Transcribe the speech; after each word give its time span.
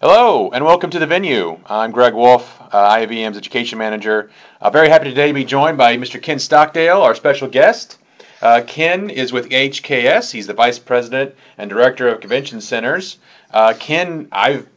Hello, 0.00 0.50
and 0.52 0.64
welcome 0.64 0.90
to 0.90 1.00
the 1.00 1.08
venue. 1.08 1.58
I'm 1.66 1.90
Greg 1.90 2.14
Wolf, 2.14 2.56
uh, 2.72 3.04
education 3.04 3.78
manager. 3.78 4.30
Uh, 4.60 4.70
very 4.70 4.88
happy 4.88 5.08
today 5.08 5.26
to 5.26 5.34
be 5.34 5.44
joined 5.44 5.76
by 5.76 5.96
Mr. 5.96 6.22
Ken 6.22 6.38
Stockdell, 6.38 7.02
our 7.02 7.16
special 7.16 7.48
guest. 7.48 7.98
Uh, 8.40 8.62
Ken 8.64 9.10
is 9.10 9.32
with 9.32 9.48
HKS. 9.48 10.30
He's 10.30 10.46
the 10.46 10.54
vice 10.54 10.78
president 10.78 11.34
and 11.58 11.68
director 11.68 12.06
of 12.06 12.20
convention 12.20 12.60
centers. 12.60 13.18
Uh, 13.52 13.74
Ken, 13.76 14.28
I've 14.30 14.68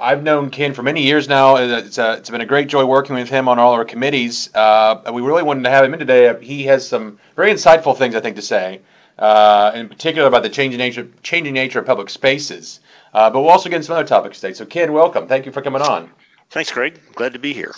I've 0.00 0.22
known 0.22 0.48
Ken 0.48 0.72
for 0.72 0.82
many 0.82 1.02
years 1.02 1.28
now. 1.28 1.56
It's, 1.56 1.98
uh, 1.98 2.16
it's 2.18 2.30
been 2.30 2.40
a 2.40 2.46
great 2.46 2.68
joy 2.68 2.86
working 2.86 3.16
with 3.16 3.28
him 3.28 3.50
on 3.50 3.58
all 3.58 3.74
our 3.74 3.84
committees. 3.84 4.48
Uh, 4.54 5.12
we 5.12 5.20
really 5.20 5.42
wanted 5.42 5.64
to 5.64 5.70
have 5.70 5.84
him 5.84 5.92
in 5.92 6.00
today. 6.00 6.34
He 6.42 6.62
has 6.64 6.88
some 6.88 7.18
very 7.36 7.52
insightful 7.52 7.98
things, 7.98 8.14
I 8.14 8.20
think, 8.20 8.36
to 8.36 8.42
say, 8.42 8.80
uh, 9.18 9.72
in 9.74 9.88
particular 9.88 10.28
about 10.28 10.42
the 10.42 10.50
changing 10.50 10.78
nature, 10.78 11.08
changing 11.22 11.54
nature 11.54 11.78
of 11.78 11.86
public 11.86 12.10
spaces. 12.10 12.80
Uh, 13.12 13.30
but 13.30 13.40
we'll 13.40 13.50
also 13.50 13.68
get 13.68 13.76
into 13.76 13.86
some 13.86 13.96
other 13.96 14.06
topics 14.06 14.40
today. 14.40 14.54
So, 14.54 14.66
Ken, 14.66 14.92
welcome. 14.92 15.28
Thank 15.28 15.46
you 15.46 15.52
for 15.52 15.62
coming 15.62 15.82
on. 15.82 16.10
Thanks, 16.50 16.70
Greg. 16.70 17.00
Glad 17.14 17.32
to 17.32 17.38
be 17.38 17.52
here. 17.52 17.72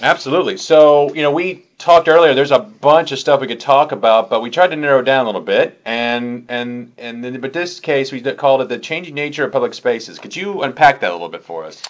Absolutely. 0.00 0.58
So, 0.58 1.12
you 1.14 1.22
know, 1.22 1.32
we 1.32 1.64
talked 1.78 2.08
earlier. 2.08 2.34
There's 2.34 2.50
a 2.50 2.58
bunch 2.58 3.12
of 3.12 3.18
stuff 3.18 3.40
we 3.40 3.46
could 3.46 3.60
talk 3.60 3.92
about, 3.92 4.28
but 4.28 4.42
we 4.42 4.50
tried 4.50 4.68
to 4.68 4.76
narrow 4.76 5.02
down 5.02 5.24
a 5.24 5.28
little 5.28 5.40
bit. 5.40 5.80
And 5.84 6.46
and 6.48 6.92
and 6.98 7.24
then, 7.24 7.40
but 7.40 7.52
this 7.52 7.80
case 7.80 8.12
we 8.12 8.20
called 8.20 8.60
it 8.60 8.68
the 8.68 8.78
changing 8.78 9.14
nature 9.14 9.44
of 9.44 9.52
public 9.52 9.74
spaces. 9.74 10.18
Could 10.18 10.36
you 10.36 10.62
unpack 10.62 11.00
that 11.00 11.10
a 11.10 11.14
little 11.14 11.30
bit 11.30 11.44
for 11.44 11.64
us? 11.64 11.82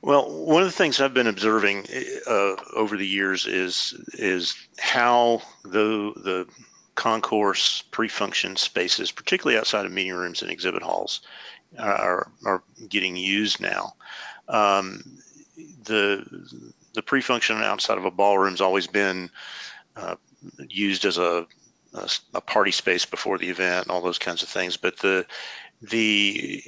Well, 0.00 0.30
one 0.30 0.62
of 0.62 0.68
the 0.68 0.72
things 0.72 1.00
I've 1.00 1.14
been 1.14 1.26
observing 1.26 1.86
uh, 2.26 2.56
over 2.74 2.96
the 2.96 3.06
years 3.06 3.46
is 3.46 3.94
is 4.14 4.54
how 4.78 5.42
the 5.64 6.12
the 6.16 6.46
concourse 6.94 7.82
pre-function 7.90 8.56
spaces, 8.56 9.10
particularly 9.10 9.58
outside 9.58 9.86
of 9.86 9.92
meeting 9.92 10.14
rooms 10.14 10.42
and 10.42 10.50
exhibit 10.50 10.82
halls, 10.82 11.20
are 11.78 12.30
are 12.44 12.62
getting 12.88 13.16
used 13.16 13.60
now. 13.60 13.94
Um, 14.48 15.18
the 15.84 16.24
the 16.94 17.02
pre-function 17.02 17.62
outside 17.62 17.98
of 17.98 18.04
a 18.04 18.10
ballroom 18.10 18.52
has 18.52 18.60
always 18.60 18.86
been 18.86 19.30
uh, 19.96 20.16
used 20.68 21.04
as 21.04 21.18
a, 21.18 21.46
a, 21.94 22.10
a 22.34 22.40
party 22.40 22.70
space 22.70 23.04
before 23.04 23.38
the 23.38 23.48
event, 23.48 23.86
and 23.86 23.90
all 23.90 24.00
those 24.00 24.18
kinds 24.18 24.42
of 24.42 24.48
things. 24.48 24.76
But 24.76 24.98
the 24.98 25.26
the 25.82 26.62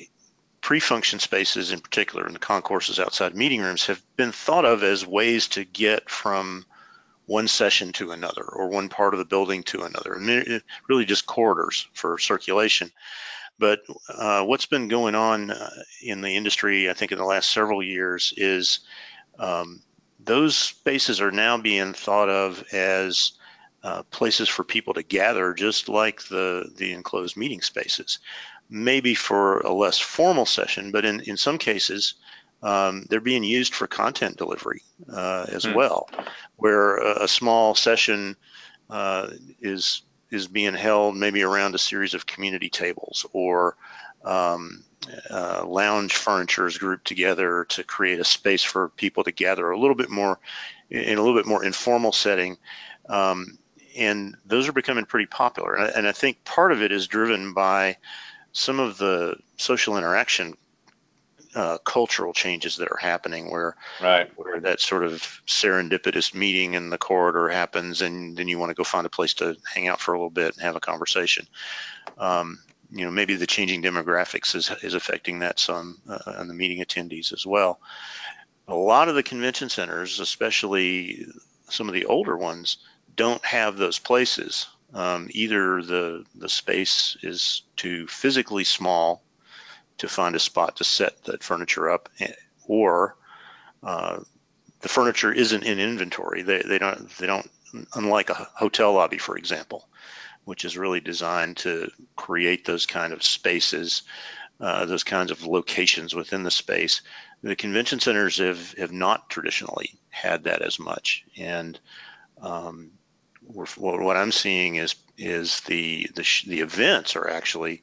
pre-function 0.61 1.21
spaces 1.21 1.71
in 1.71 1.81
particular 1.81 2.27
and 2.27 2.35
the 2.35 2.41
concourses 2.41 2.99
outside 2.99 3.37
meeting 3.37 3.61
rooms 3.61 3.87
have 3.87 4.03
been 4.17 4.33
thought 4.33 4.65
of 4.65 4.83
as 4.83 5.07
ways 5.07 5.47
to 5.47 5.65
get 5.65 6.11
from 6.11 6.67
one 7.27 7.49
session 7.49 7.93
to 7.93 8.13
another 8.13 8.45
or 8.45 8.69
one 8.69 8.89
part 8.89 9.15
of 9.15 9.19
the 9.19 9.25
building 9.25 9.63
to 9.65 9.83
another 9.83 10.15
and 10.15 10.63
really 10.89 11.05
just 11.05 11.27
corridors 11.27 11.89
for 11.93 12.19
circulation 12.19 12.91
but 13.59 13.81
uh, 14.09 14.45
what's 14.45 14.67
been 14.67 14.89
going 14.89 15.15
on 15.15 15.51
uh, 15.51 15.71
in 16.03 16.21
the 16.21 16.37
industry, 16.37 16.91
I 16.91 16.93
think, 16.93 17.13
in 17.13 17.19
the 17.19 17.25
last 17.25 17.51
several 17.51 17.83
years 17.83 18.35
is 18.37 18.81
um, 19.39 19.83
those 20.21 20.57
spaces 20.57 21.21
are 21.21 21.31
now 21.31 21.57
being 21.57 21.93
thought 21.93 22.29
of 22.29 22.63
as 22.73 23.33
uh, 23.83 24.03
places 24.05 24.49
for 24.49 24.65
people 24.65 24.95
to 24.95 25.03
gather, 25.03 25.55
just 25.55 25.89
like 25.89 26.23
the 26.25 26.71
the 26.77 26.93
enclosed 26.93 27.37
meeting 27.37 27.63
spaces. 27.63 28.19
Maybe 28.69 29.15
for 29.15 29.61
a 29.61 29.73
less 29.73 29.99
formal 29.99 30.47
session, 30.47 30.91
but 30.91 31.05
in 31.05 31.21
in 31.21 31.37
some 31.37 31.57
cases, 31.57 32.15
um, 32.67 33.07
they're 33.09 33.21
being 33.21 33.45
used 33.45 33.77
for 33.77 33.87
content 33.87 34.37
delivery 34.37 34.83
uh, 35.13 35.47
as 35.49 35.65
hmm. 35.65 35.75
well, 35.75 36.11
where 36.57 36.97
a, 36.97 37.25
a 37.25 37.29
small 37.29 37.77
session 37.77 38.37
uh, 38.91 39.31
is 39.61 40.03
is 40.33 40.49
being 40.49 40.75
held 40.75 41.17
maybe 41.17 41.45
around 41.45 41.77
a 41.77 41.79
series 41.79 42.15
of 42.15 42.27
community 42.27 42.69
tables 42.69 43.25
or 43.33 43.77
um, 44.25 44.83
uh, 45.31 45.65
lounge 45.65 46.17
furniture 46.17 46.67
is 46.67 46.79
grouped 46.79 47.07
together 47.07 47.65
to 47.69 47.85
create 47.85 48.19
a 48.19 48.25
space 48.25 48.65
for 48.65 48.89
people 48.89 49.23
to 49.23 49.31
gather 49.31 49.71
a 49.71 49.79
little 49.79 49.95
bit 49.95 50.11
more 50.11 50.41
in 50.91 51.17
a 51.17 51.23
little 51.23 51.37
bit 51.37 51.47
more 51.47 51.65
informal 51.65 52.11
setting. 52.11 52.57
Um, 53.09 53.59
and 53.97 54.37
those 54.45 54.69
are 54.69 54.73
becoming 54.73 55.05
pretty 55.05 55.27
popular. 55.27 55.75
And 55.77 55.85
I, 55.85 55.89
and 55.99 56.09
I 56.09 56.13
think 56.13 56.45
part 56.45 56.73
of 56.73 56.83
it 56.83 56.91
is 56.91 57.07
driven 57.07 57.55
by 57.55 57.99
some 58.51 58.81
of 58.81 58.99
the 58.99 59.37
social 59.57 59.97
interaction 59.97 60.57
uh, 61.57 61.79
cultural 61.79 62.35
changes 62.35 62.77
that 62.77 62.93
are 62.93 62.99
happening 62.99 63.51
where 63.51 63.75
right. 64.03 64.31
where 64.37 64.61
that 64.61 64.79
sort 64.79 65.03
of 65.03 65.23
serendipitous 65.47 66.35
meeting 66.35 66.75
in 66.75 66.91
the 66.91 66.99
corridor 66.99 67.49
happens 67.49 68.03
and 68.03 68.37
then 68.37 68.47
you 68.47 68.59
want 68.59 68.69
to 68.69 68.75
go 68.75 68.85
find 68.85 69.07
a 69.07 69.11
place 69.11 69.33
to 69.33 69.57
hang 69.73 69.89
out 69.89 69.99
for 69.99 70.13
a 70.13 70.19
little 70.19 70.29
bit 70.29 70.55
and 70.55 70.63
have 70.63 70.77
a 70.77 70.81
conversation. 70.81 71.49
Um, 72.19 72.59
you 72.91 73.07
know 73.07 73.11
maybe 73.11 73.37
the 73.37 73.47
changing 73.47 73.83
demographics 73.83 74.55
is, 74.55 74.71
is 74.83 74.93
affecting 74.93 75.39
that 75.39 75.59
some 75.59 75.99
uh, 76.07 76.19
and 76.27 76.51
the 76.51 76.55
meeting 76.55 76.85
attendees 76.85 77.33
as 77.33 77.47
well. 77.47 77.81
A 78.69 78.75
lot 78.75 79.09
of 79.09 79.15
the 79.15 79.23
convention 79.23 79.71
centers 79.71 80.21
especially 80.21 81.27
some 81.71 81.89
of 81.89 81.95
the 81.95 82.05
older 82.05 82.37
ones 82.37 82.77
don't 83.17 83.45
have 83.47 83.79
those 83.79 83.99
places. 83.99 84.67
Um, 84.93 85.29
either 85.31 85.83
the 85.83 86.25
the 86.35 86.51
space 86.51 87.17
is 87.23 87.63
too 87.77 88.07
physically 88.09 88.65
small 88.65 89.23
to 89.99 90.09
find 90.09 90.37
a 90.37 90.41
spot 90.41 90.77
to 90.77 90.85
set 90.85 91.25
that 91.25 91.43
furniture 91.43 91.91
up, 91.91 92.09
eh, 92.21 92.33
or 92.67 93.17
uh, 93.83 94.21
the 94.81 94.89
furniture 94.89 95.33
isn't 95.33 95.65
in 95.65 95.79
inventory. 95.79 96.43
They, 96.43 96.63
they 96.63 96.79
don't 96.79 97.09
they 97.19 97.27
don't 97.27 97.51
unlike 97.95 98.31
a 98.31 98.49
hotel 98.55 98.93
lobby, 98.93 99.19
for 99.19 99.37
example, 99.37 99.89
which 100.45 100.65
is 100.65 100.77
really 100.77 101.01
designed 101.01 101.59
to 101.59 101.91
create 102.15 102.65
those 102.65 102.87
kind 102.87 103.13
of 103.13 103.23
spaces, 103.23 104.03
uh, 104.61 104.85
those 104.87 105.05
kinds 105.05 105.31
of 105.31 105.45
locations 105.45 106.15
within 106.15 106.43
the 106.43 106.51
space. 106.51 107.03
The 107.43 107.57
convention 107.57 108.01
centers 108.01 108.39
have 108.39 108.73
have 108.75 108.93
not 108.93 109.29
traditionally 109.31 109.95
had 110.11 110.45
that 110.45 110.63
as 110.63 110.79
much, 110.79 111.25
and 111.37 111.79
um, 112.41 112.93
what 113.43 114.17
I'm 114.17 114.33
seeing 114.33 114.77
is 114.77 114.95
is 115.17 115.61
the 115.63 116.09
the, 116.15 116.27
the 116.47 116.61
events 116.61 117.17
are 117.17 117.29
actually 117.29 117.83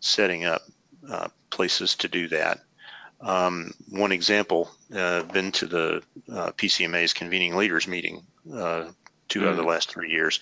setting 0.00 0.44
up 0.44 0.62
uh, 1.08 1.28
places 1.50 1.96
to 1.96 2.08
do 2.08 2.28
that. 2.28 2.60
Um, 3.20 3.72
one 3.88 4.12
example, 4.12 4.70
uh, 4.94 5.22
been 5.22 5.52
to 5.52 5.66
the 5.66 6.02
uh, 6.30 6.52
PCMA's 6.52 7.12
convening 7.12 7.54
leaders 7.54 7.86
meeting 7.86 8.26
uh, 8.52 8.86
two 9.28 9.40
mm. 9.40 9.44
out 9.44 9.50
of 9.50 9.56
the 9.56 9.62
mm. 9.62 9.68
last 9.68 9.90
three 9.90 10.10
years, 10.10 10.40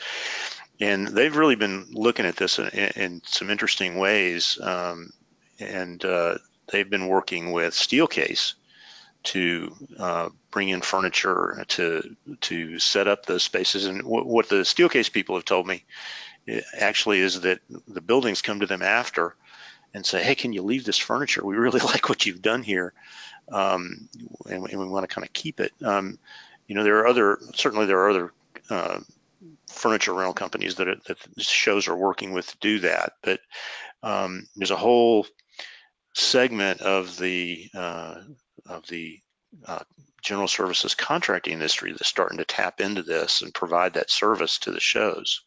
and 0.80 1.08
they've 1.08 1.36
really 1.36 1.56
been 1.56 1.88
looking 1.90 2.24
at 2.24 2.36
this 2.36 2.58
in, 2.58 2.68
in 2.96 3.22
some 3.26 3.50
interesting 3.50 3.98
ways, 3.98 4.58
um, 4.62 5.12
and 5.58 6.02
uh, 6.06 6.38
they've 6.68 6.88
been 6.88 7.08
working 7.08 7.52
with 7.52 7.74
Steelcase 7.74 8.54
to 9.22 9.74
uh, 9.98 10.28
bring 10.50 10.70
in 10.70 10.80
furniture 10.80 11.62
to 11.68 12.16
to 12.40 12.78
set 12.78 13.08
up 13.08 13.26
those 13.26 13.42
spaces. 13.42 13.84
And 13.84 14.02
w- 14.02 14.24
what 14.24 14.48
the 14.48 14.64
Steelcase 14.64 15.12
people 15.12 15.36
have 15.36 15.44
told 15.44 15.66
me 15.66 15.84
eh, 16.48 16.62
actually 16.78 17.20
is 17.20 17.42
that 17.42 17.60
the 17.86 18.00
buildings 18.00 18.40
come 18.40 18.60
to 18.60 18.66
them 18.66 18.82
after 18.82 19.36
and 19.94 20.04
say, 20.06 20.22
hey, 20.22 20.34
can 20.34 20.52
you 20.52 20.62
leave 20.62 20.84
this 20.84 20.98
furniture? 20.98 21.44
We 21.44 21.56
really 21.56 21.80
like 21.84 22.08
what 22.08 22.26
you've 22.26 22.42
done 22.42 22.62
here, 22.62 22.92
um, 23.50 24.08
and, 24.48 24.68
and, 24.68 24.80
we 24.80 24.88
want 24.88 25.08
to 25.08 25.14
kind 25.14 25.26
of 25.26 25.32
keep 25.32 25.60
it. 25.60 25.72
Um, 25.82 26.18
you 26.66 26.74
know, 26.74 26.84
there 26.84 26.98
are 26.98 27.06
other 27.06 27.38
certainly 27.54 27.86
there 27.86 28.00
are 28.00 28.10
other 28.10 28.32
uh, 28.68 29.00
furniture 29.68 30.14
rental 30.14 30.34
companies 30.34 30.76
that, 30.76 31.04
that 31.04 31.18
shows 31.38 31.88
are 31.88 31.96
working 31.96 32.32
with 32.32 32.46
to 32.46 32.58
do 32.58 32.78
that, 32.80 33.14
but 33.22 33.40
um, 34.02 34.46
there's 34.56 34.70
a 34.70 34.76
whole 34.76 35.26
segment 36.14 36.80
of 36.80 37.16
the 37.18 37.68
uh, 37.74 38.16
of 38.66 38.86
the 38.88 39.20
uh, 39.66 39.82
general 40.22 40.48
services 40.48 40.94
contracting 40.94 41.54
industry 41.54 41.92
that's 41.92 42.06
starting 42.06 42.38
to 42.38 42.44
tap 42.44 42.80
into 42.80 43.02
this 43.02 43.42
and 43.42 43.54
provide 43.54 43.94
that 43.94 44.10
service 44.10 44.58
to 44.58 44.70
the 44.70 44.80
shows, 44.80 45.42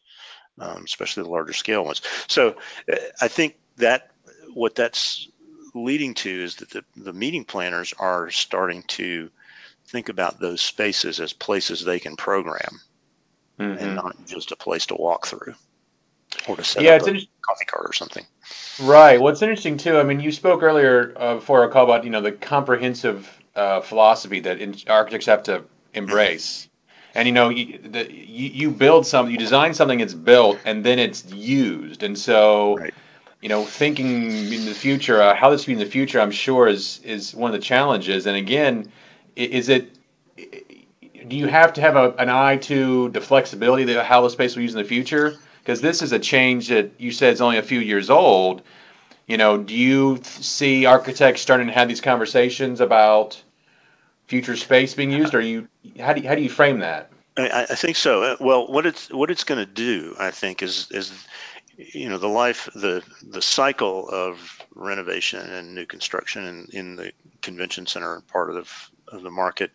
um, 0.58 0.82
especially 0.84 1.22
the 1.22 1.30
larger 1.30 1.52
scale 1.52 1.84
ones. 1.84 2.02
So 2.28 2.56
uh, 2.90 2.96
I 3.20 3.28
think 3.28 3.56
that 3.76 4.10
what 4.54 4.74
that's 4.74 5.28
leading 5.74 6.14
to 6.14 6.30
is 6.30 6.56
that 6.56 6.70
the, 6.70 6.84
the 6.96 7.12
meeting 7.12 7.44
planners 7.44 7.92
are 7.98 8.30
starting 8.30 8.82
to 8.84 9.30
think 9.86 10.08
about 10.08 10.40
those 10.40 10.60
spaces 10.60 11.20
as 11.20 11.32
places 11.32 11.84
they 11.84 11.98
can 11.98 12.16
program 12.16 12.80
mm-hmm. 13.58 13.78
and 13.78 13.96
not 13.96 14.16
just 14.26 14.52
a 14.52 14.56
place 14.56 14.86
to 14.86 14.94
walk 14.94 15.26
through 15.26 15.54
or 16.48 16.56
to 16.56 16.64
set 16.64 16.82
yeah, 16.82 16.92
up 16.92 17.02
a 17.02 17.04
coffee 17.04 17.64
cart 17.66 17.86
or 17.86 17.92
something. 17.92 18.24
Right. 18.80 19.20
What's 19.20 19.42
interesting 19.42 19.76
too, 19.76 19.98
I 19.98 20.04
mean, 20.04 20.20
you 20.20 20.32
spoke 20.32 20.62
earlier 20.62 21.12
uh, 21.16 21.34
before 21.36 21.62
our 21.62 21.68
call 21.68 21.84
about 21.84 22.04
you 22.04 22.10
know 22.10 22.20
the 22.20 22.32
comprehensive 22.32 23.30
uh, 23.54 23.80
philosophy 23.80 24.40
that 24.40 24.60
in- 24.60 24.76
architects 24.88 25.26
have 25.26 25.44
to 25.44 25.64
embrace. 25.92 26.62
Mm-hmm. 26.62 26.70
And 27.16 27.28
you 27.28 27.34
know, 27.34 27.48
you, 27.50 27.78
the, 27.78 28.12
you, 28.12 28.48
you 28.48 28.70
build 28.72 29.06
something, 29.06 29.30
you 29.30 29.38
design 29.38 29.74
something, 29.74 30.00
it's 30.00 30.14
built, 30.14 30.58
and 30.64 30.82
then 30.82 30.98
it's 30.98 31.24
used. 31.32 32.02
And 32.02 32.18
so, 32.18 32.76
right 32.76 32.94
you 33.44 33.50
know, 33.50 33.66
thinking 33.66 34.32
in 34.54 34.64
the 34.64 34.72
future, 34.72 35.20
uh, 35.20 35.34
how 35.34 35.50
this 35.50 35.66
will 35.66 35.74
be 35.74 35.82
in 35.82 35.86
the 35.86 35.92
future, 35.92 36.18
I'm 36.18 36.30
sure 36.30 36.66
is 36.66 37.00
is 37.04 37.34
one 37.34 37.54
of 37.54 37.60
the 37.60 37.62
challenges. 37.62 38.24
And 38.24 38.38
again, 38.38 38.90
is 39.36 39.68
it 39.68 39.94
do 41.28 41.36
you 41.36 41.46
have 41.46 41.74
to 41.74 41.82
have 41.82 41.94
a, 41.94 42.12
an 42.12 42.30
eye 42.30 42.56
to 42.56 43.10
the 43.10 43.20
flexibility 43.20 43.84
that 43.84 44.06
how 44.06 44.22
the 44.22 44.30
space 44.30 44.56
will 44.56 44.62
use 44.62 44.74
in 44.74 44.80
the 44.80 44.88
future? 44.88 45.36
Because 45.58 45.82
this 45.82 46.00
is 46.00 46.12
a 46.12 46.18
change 46.18 46.68
that 46.68 46.92
you 46.96 47.12
said 47.12 47.34
is 47.34 47.42
only 47.42 47.58
a 47.58 47.62
few 47.62 47.80
years 47.80 48.08
old. 48.08 48.62
You 49.26 49.36
know, 49.36 49.58
do 49.58 49.74
you 49.74 50.20
see 50.22 50.86
architects 50.86 51.42
starting 51.42 51.66
to 51.66 51.72
have 51.74 51.86
these 51.86 52.00
conversations 52.00 52.80
about 52.80 53.42
future 54.26 54.56
space 54.56 54.94
being 54.94 55.10
used? 55.10 55.34
Or 55.34 55.42
you 55.42 55.68
how 56.00 56.14
do 56.14 56.22
you, 56.22 56.28
how 56.28 56.34
do 56.34 56.40
you 56.40 56.48
frame 56.48 56.78
that? 56.78 57.10
I, 57.36 57.66
I 57.68 57.74
think 57.74 57.96
so. 57.96 58.22
Uh, 58.22 58.36
Well, 58.40 58.66
what 58.68 58.86
it's 58.86 59.10
what 59.10 59.30
it's 59.30 59.44
going 59.44 59.62
to 59.62 59.70
do, 59.70 60.16
I 60.18 60.30
think, 60.30 60.62
is 60.62 60.88
is 60.90 61.12
you 61.76 62.08
know 62.08 62.18
the 62.18 62.28
life 62.28 62.68
the 62.74 63.02
the 63.22 63.42
cycle 63.42 64.08
of 64.08 64.60
renovation 64.74 65.40
and 65.40 65.74
new 65.74 65.86
construction 65.86 66.44
in, 66.44 66.68
in 66.72 66.96
the 66.96 67.12
convention 67.42 67.86
center 67.86 68.20
part 68.32 68.50
of 68.50 68.56
the, 68.56 69.16
of 69.16 69.22
the 69.22 69.30
market 69.30 69.70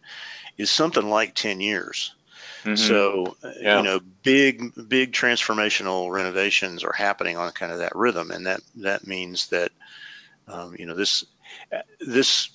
is 0.57 0.69
something 0.71 1.09
like 1.09 1.35
10 1.35 1.61
years. 1.61 2.15
hmm 2.63 2.75
So, 2.75 3.37
uh, 3.43 3.51
you 3.61 3.81
know, 3.81 3.99
big 4.23 4.73
big 4.87 5.13
transformational 5.13 6.11
renovations 6.11 6.83
are 6.83 6.93
happening 6.93 7.37
on 7.37 7.51
kind 7.51 7.71
of 7.71 7.79
that 7.79 7.95
rhythm, 7.95 8.31
and 8.31 8.47
that 8.47 8.61
that 8.77 9.07
means 9.07 9.47
that 9.49 9.71
um, 10.47 10.75
you 10.77 10.85
know 10.85 10.95
this 10.95 11.25
this 11.99 12.49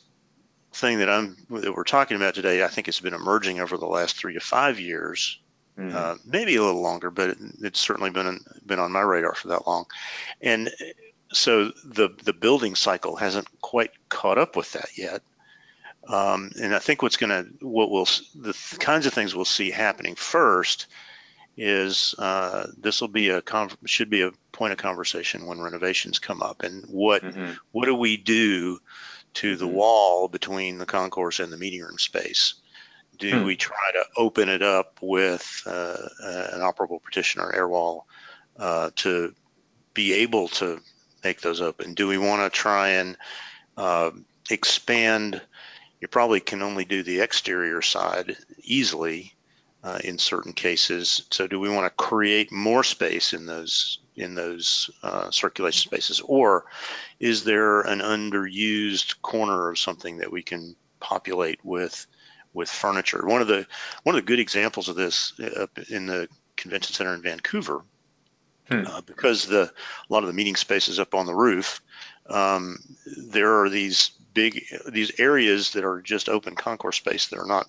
thing 0.72 0.98
that 0.98 1.08
I'm 1.10 1.36
that 1.50 1.74
we're 1.74 1.84
talking 1.84 2.16
about 2.16 2.34
today, 2.34 2.64
I 2.64 2.68
think 2.68 2.86
has 2.86 3.00
been 3.00 3.14
emerging 3.14 3.60
over 3.60 3.76
the 3.76 3.86
last 3.86 4.16
three 4.16 4.34
to 4.34 4.40
five 4.40 4.80
years, 4.80 5.38
Mm. 5.78 5.92
uh, 5.94 6.16
maybe 6.24 6.56
a 6.56 6.62
little 6.62 6.82
longer, 6.82 7.10
but 7.10 7.30
it, 7.30 7.38
it's 7.62 7.80
certainly 7.80 8.10
been 8.10 8.40
been 8.66 8.78
on 8.78 8.92
my 8.92 9.00
radar 9.00 9.34
for 9.34 9.48
that 9.48 9.66
long. 9.66 9.86
And 10.40 10.70
so 11.32 11.72
the 11.84 12.10
the 12.22 12.32
building 12.32 12.74
cycle 12.76 13.16
hasn't 13.16 13.48
quite 13.60 13.90
caught 14.08 14.38
up 14.38 14.56
with 14.56 14.72
that 14.72 14.96
yet. 14.96 15.22
Um, 16.08 16.50
and 16.60 16.74
I 16.74 16.78
think 16.80 17.02
what's 17.02 17.16
going 17.16 17.30
to 17.30 17.66
what 17.66 17.90
we'll 17.90 18.06
the 18.34 18.52
th- 18.52 18.78
kinds 18.78 19.06
of 19.06 19.14
things 19.14 19.34
we'll 19.34 19.44
see 19.46 19.70
happening 19.70 20.16
first 20.16 20.86
is 21.56 22.14
uh, 22.18 22.66
this 22.78 23.00
will 23.00 23.08
be 23.08 23.30
a 23.30 23.42
con- 23.42 23.70
should 23.86 24.10
be 24.10 24.22
a 24.22 24.32
point 24.52 24.72
of 24.72 24.78
conversation 24.78 25.46
when 25.46 25.60
renovations 25.60 26.18
come 26.18 26.42
up 26.42 26.62
and 26.62 26.84
what 26.88 27.22
hmm 27.22 27.54
what 27.72 27.86
do 27.86 27.94
we 27.94 28.16
do 28.16 28.78
to 29.34 29.56
the 29.56 29.68
hmm 29.68 29.68
wall 29.68 30.28
between 30.28 30.78
the 30.78 30.86
concourse 30.86 31.40
and 31.40 31.52
the 31.52 31.58
meeting 31.58 31.82
room 31.82 31.98
space? 31.98 32.54
Do 33.18 33.40
Hmm. 33.40 33.46
we 33.46 33.56
try 33.56 33.92
to 33.92 34.04
open 34.16 34.48
it 34.48 34.62
up 34.62 34.98
with 35.00 35.62
uh, 35.66 35.70
uh, 35.70 36.48
an 36.52 36.60
operable 36.60 37.02
partition 37.02 37.40
or 37.40 37.54
air 37.54 37.68
wall 37.68 38.06
uh, 38.58 38.90
to 38.96 39.34
be 39.94 40.12
able 40.14 40.48
to 40.48 40.80
make 41.22 41.40
those 41.40 41.60
open? 41.60 41.94
Do 41.94 42.08
we 42.08 42.18
want 42.18 42.42
to 42.42 42.56
try 42.56 42.88
and 42.90 43.16
uh, 43.76 44.10
expand? 44.50 45.40
You 46.00 46.08
probably 46.08 46.40
can 46.40 46.62
only 46.62 46.84
do 46.84 47.02
the 47.02 47.20
exterior 47.20 47.80
side 47.82 48.36
easily 48.62 49.32
uh, 49.82 49.98
in 50.02 50.18
certain 50.18 50.52
cases. 50.52 51.26
So, 51.30 51.46
do 51.46 51.60
we 51.60 51.68
want 51.68 51.86
to 51.86 52.04
create 52.04 52.50
more 52.50 52.84
space 52.84 53.32
in 53.32 53.46
those 53.46 54.00
in 54.16 54.34
those 54.34 54.90
uh, 55.02 55.30
circulation 55.30 55.88
spaces, 55.88 56.20
or 56.20 56.64
is 57.18 57.44
there 57.44 57.80
an 57.80 57.98
underused 58.00 59.20
corner 59.22 59.70
of 59.70 59.78
something 59.78 60.18
that 60.18 60.30
we 60.30 60.42
can 60.42 60.76
populate 61.00 61.58
with 61.64 62.06
with 62.54 62.70
furniture? 62.70 63.26
One 63.26 63.42
of 63.42 63.48
the 63.48 63.66
one 64.04 64.14
of 64.14 64.22
the 64.22 64.26
good 64.26 64.40
examples 64.40 64.88
of 64.88 64.96
this 64.96 65.34
uh, 65.38 65.64
up 65.64 65.78
in 65.90 66.06
the 66.06 66.28
convention 66.56 66.94
center 66.94 67.14
in 67.14 67.22
Vancouver, 67.22 67.82
Hmm. 68.68 68.86
uh, 68.86 69.00
because 69.02 69.46
the 69.46 69.64
a 69.64 70.12
lot 70.12 70.22
of 70.22 70.28
the 70.28 70.32
meeting 70.32 70.56
spaces 70.56 70.98
up 70.98 71.14
on 71.14 71.26
the 71.26 71.34
roof. 71.34 71.82
Um, 72.26 72.78
there 73.04 73.60
are 73.60 73.68
these 73.68 74.12
big 74.32 74.64
these 74.88 75.20
areas 75.20 75.72
that 75.72 75.84
are 75.84 76.00
just 76.00 76.30
open 76.30 76.54
concourse 76.54 76.96
space 76.96 77.28
that 77.28 77.38
are 77.38 77.46
not 77.46 77.68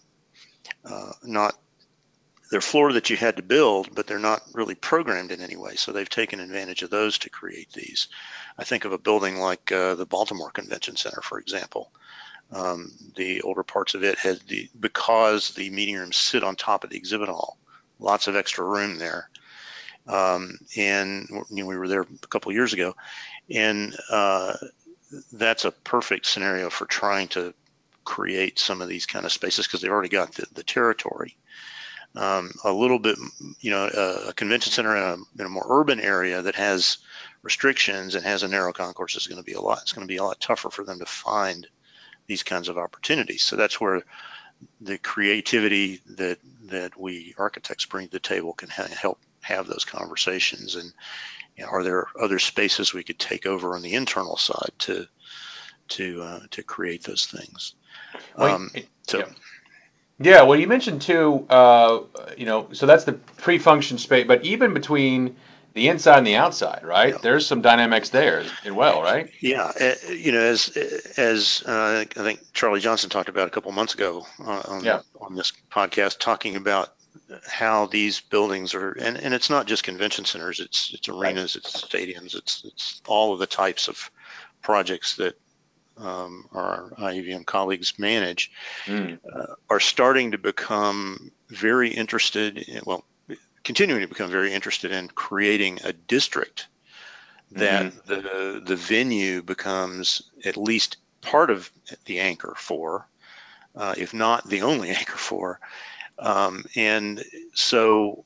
uh, 0.86 1.12
not 1.24 1.56
they're 2.50 2.62
floor 2.62 2.94
that 2.94 3.10
you 3.10 3.18
had 3.18 3.38
to 3.38 3.44
build, 3.44 3.94
but 3.94 4.08
they're 4.08 4.20
not 4.20 4.44
really 4.54 4.76
programmed 4.76 5.32
in 5.32 5.42
any 5.42 5.58
way. 5.58 5.76
So 5.76 5.92
they've 5.92 6.08
taken 6.08 6.40
advantage 6.40 6.84
of 6.84 6.92
those 6.92 7.18
to 7.20 7.30
create 7.30 7.72
these. 7.74 8.08
I 8.58 8.64
think 8.64 8.86
of 8.86 8.94
a 8.94 8.98
building 8.98 9.38
like 9.38 9.72
uh, 9.72 9.96
the 9.96 10.06
Baltimore 10.06 10.52
Convention 10.52 10.96
Center, 10.96 11.22
for 11.22 11.40
example. 11.40 11.92
Um, 12.52 12.92
the 13.16 13.42
older 13.42 13.64
parts 13.64 13.96
of 13.96 14.04
it 14.04 14.18
had 14.18 14.40
the 14.48 14.70
because 14.80 15.50
the 15.50 15.70
meeting 15.70 15.96
rooms 15.96 16.16
sit 16.16 16.44
on 16.44 16.56
top 16.56 16.84
of 16.84 16.90
the 16.90 16.98
exhibit 16.98 17.28
hall, 17.28 17.58
lots 18.00 18.28
of 18.28 18.36
extra 18.36 18.64
room 18.64 18.98
there. 18.98 19.30
Um, 20.08 20.60
and 20.78 21.28
you 21.50 21.64
know, 21.64 21.66
we 21.66 21.78
were 21.78 21.88
there 21.88 22.02
a 22.02 22.28
couple 22.28 22.52
years 22.52 22.74
ago, 22.74 22.96
and 23.50 23.96
uh, 24.12 24.56
that's 25.34 25.66
a 25.66 25.72
perfect 25.72 26.28
scenario 26.28 26.70
for 26.70 26.86
trying 26.86 27.28
to 27.30 27.54
create 28.04 28.60
some 28.60 28.82
of 28.82 28.88
these 28.88 29.08
kind 29.08 29.26
of 29.26 29.32
spaces 29.32 29.66
because 29.66 29.82
they've 29.82 29.92
already 29.92 30.10
got 30.10 30.34
the, 30.34 30.46
the 30.54 30.64
territory 30.64 31.36
um, 32.16 32.52
a 32.64 32.72
little 32.72 33.00
bit, 33.00 33.18
you 33.60 33.72
know, 33.72 33.90
a, 33.94 34.30
a 34.30 34.34
convention 34.34 34.72
center 34.72 34.96
in 34.96 35.04
a, 35.04 35.42
in 35.42 35.46
a 35.46 35.50
more 35.50 35.66
urban 35.68 36.00
area 36.00 36.42
that 36.42 36.56
has 36.56 36.98
restrictions 37.42 38.16
and 38.16 38.26
has 38.26 38.44
a 38.44 38.48
narrow 38.48 38.74
concourse 38.74 39.16
is 39.16 39.28
going 39.28 39.42
to 39.42 39.44
be 39.44 39.54
a 39.54 39.62
lot. 39.62 39.80
It's 39.82 39.94
going 39.94 40.08
to 40.08 40.12
be 40.12 40.18
a 40.18 40.24
lot 40.24 40.40
tougher 40.40 40.70
for 40.70 40.84
them 40.84 41.00
to 41.00 41.06
find 41.06 41.68
these 42.28 42.44
kinds 42.44 42.70
of 42.70 42.78
opportunities. 42.78 43.44
So 43.44 43.56
that's 43.56 43.80
where 43.80 44.04
the 44.82 44.98
creativity 44.98 46.02
that 46.18 46.40
that 46.66 47.00
we 47.00 47.34
architects 47.38 47.86
bring 47.86 48.08
to 48.08 48.12
the 48.12 48.20
table 48.20 48.54
can 48.54 48.70
ha- 48.70 48.88
help 49.00 49.20
have 49.42 49.68
those 49.68 49.86
conversations. 49.86 50.76
And 50.76 50.92
you 51.58 51.64
know, 51.64 51.70
are 51.70 51.84
there 51.84 52.08
other 52.20 52.40
spaces 52.40 52.94
we 52.94 53.04
could 53.04 53.20
take 53.20 53.46
over 53.46 53.76
on 53.76 53.82
the 53.82 53.94
internal 53.94 54.38
side 54.38 54.72
to 54.80 55.08
to 55.90 56.22
uh, 56.22 56.40
to 56.52 56.64
create 56.64 57.04
those 57.04 57.26
things? 57.28 57.76
Well, 58.38 58.56
Um, 58.56 58.72
it- 58.74 58.88
so 59.04 59.20
yeah. 59.20 59.26
Yeah, 60.18 60.44
well, 60.44 60.58
you 60.58 60.68
mentioned 60.68 61.02
too, 61.02 61.46
uh, 61.50 62.00
you 62.38 62.46
know, 62.46 62.70
so 62.72 62.86
that's 62.86 63.04
the 63.04 63.14
pre-function 63.14 63.98
space, 63.98 64.26
but 64.26 64.46
even 64.46 64.74
between 64.74 65.36
the 65.76 65.90
inside 65.90 66.20
and 66.20 66.28
the 66.28 66.36
outside, 66.38 66.80
yeah. 66.82 66.88
right? 66.88 67.22
There's 67.22 67.46
some 67.46 67.62
dynamics 67.62 68.10
there 68.10 68.40
as 68.40 68.72
well, 68.72 69.02
right? 69.04 69.30
Yeah, 69.42 69.72
uh, 69.80 69.94
you 70.10 70.32
know, 70.32 70.40
as 70.40 70.70
as 71.18 71.64
uh, 71.68 72.06
I 72.10 72.24
think 72.24 72.40
Charlie 72.54 72.80
Johnson 72.80 73.10
talked 73.10 73.30
about 73.30 73.48
a 73.48 73.52
couple 73.52 73.72
months 73.74 73.94
ago 73.94 74.26
uh, 74.40 74.64
on 74.68 74.84
Yeah, 74.84 75.02
on 75.22 75.36
this 75.36 75.54
podcast, 75.72 76.20
talking 76.20 76.56
about 76.56 76.94
how 77.48 77.88
these 77.88 78.22
buildings 78.22 78.74
are, 78.74 78.92
and, 78.92 79.18
and 79.18 79.34
it's 79.34 79.50
not 79.50 79.68
just 79.68 79.84
convention 79.84 80.26
centers, 80.26 80.60
it's 80.60 80.92
it's 80.94 81.10
right. 81.10 81.18
arenas, 81.18 81.56
it's 81.56 81.84
stadiums, 81.84 82.36
it's 82.36 82.64
it's 82.66 83.02
all 83.06 83.34
of 83.34 83.40
the 83.40 83.48
types 83.48 83.88
of 83.88 84.10
projects 84.62 85.18
that 85.18 85.38
um, 85.98 86.48
our 86.54 86.92
IAVM 86.98 87.46
colleagues 87.46 88.00
manage 88.00 88.52
Mm. 88.86 89.20
uh, 89.34 89.56
are 89.70 89.80
starting 89.80 90.32
to 90.32 90.38
become 90.38 91.32
very 91.50 91.90
interested, 91.90 92.58
in, 92.60 92.82
well, 92.86 93.04
continuing 93.66 94.02
to 94.02 94.08
become 94.08 94.32
very 94.32 94.54
interested 94.54 94.92
in 94.92 95.10
creating 95.10 95.80
a 95.84 95.92
district 95.92 96.68
that 97.52 97.92
hmm 97.92 97.98
the 98.06 98.62
the 98.66 98.76
venue 98.76 99.42
becomes 99.42 100.22
at 100.46 100.58
least 100.58 100.98
part 101.22 101.50
of 101.50 101.72
the 102.06 102.20
anchor 102.20 102.54
for, 102.58 103.08
uh, 103.76 103.96
if 103.98 104.14
not 104.14 104.48
the 104.48 104.62
only 104.62 104.90
anchor 105.00 105.18
for. 105.18 105.60
Um, 106.20 106.66
and 106.76 107.24
so, 107.54 108.24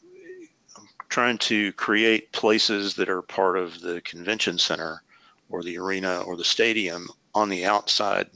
I'm 0.77 0.87
trying 1.09 1.37
to 1.39 1.73
create 1.73 2.31
places 2.31 2.95
that 2.95 3.09
are 3.09 3.21
part 3.21 3.57
of 3.57 3.81
the 3.81 4.01
convention 4.01 4.59
center 4.59 5.01
or 5.49 5.63
the 5.63 5.79
arena 5.79 6.21
or 6.21 6.37
the 6.37 6.43
stadium 6.43 7.07
on 7.33 7.49
the 7.49 7.65
outside 7.65 8.29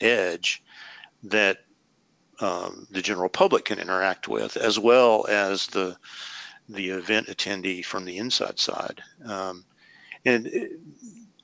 edge 0.00 0.62
that 1.24 1.58
um, 2.40 2.86
the 2.90 3.02
general 3.02 3.28
public 3.28 3.66
can 3.66 3.78
interact 3.78 4.28
with, 4.28 4.56
as 4.56 4.78
well 4.78 5.26
as 5.28 5.66
the 5.68 5.96
the 6.68 6.90
event 6.90 7.28
attendee 7.28 7.84
from 7.84 8.04
the 8.04 8.18
inside 8.18 8.58
side. 8.58 9.02
Um, 9.24 9.64
and 10.24 10.50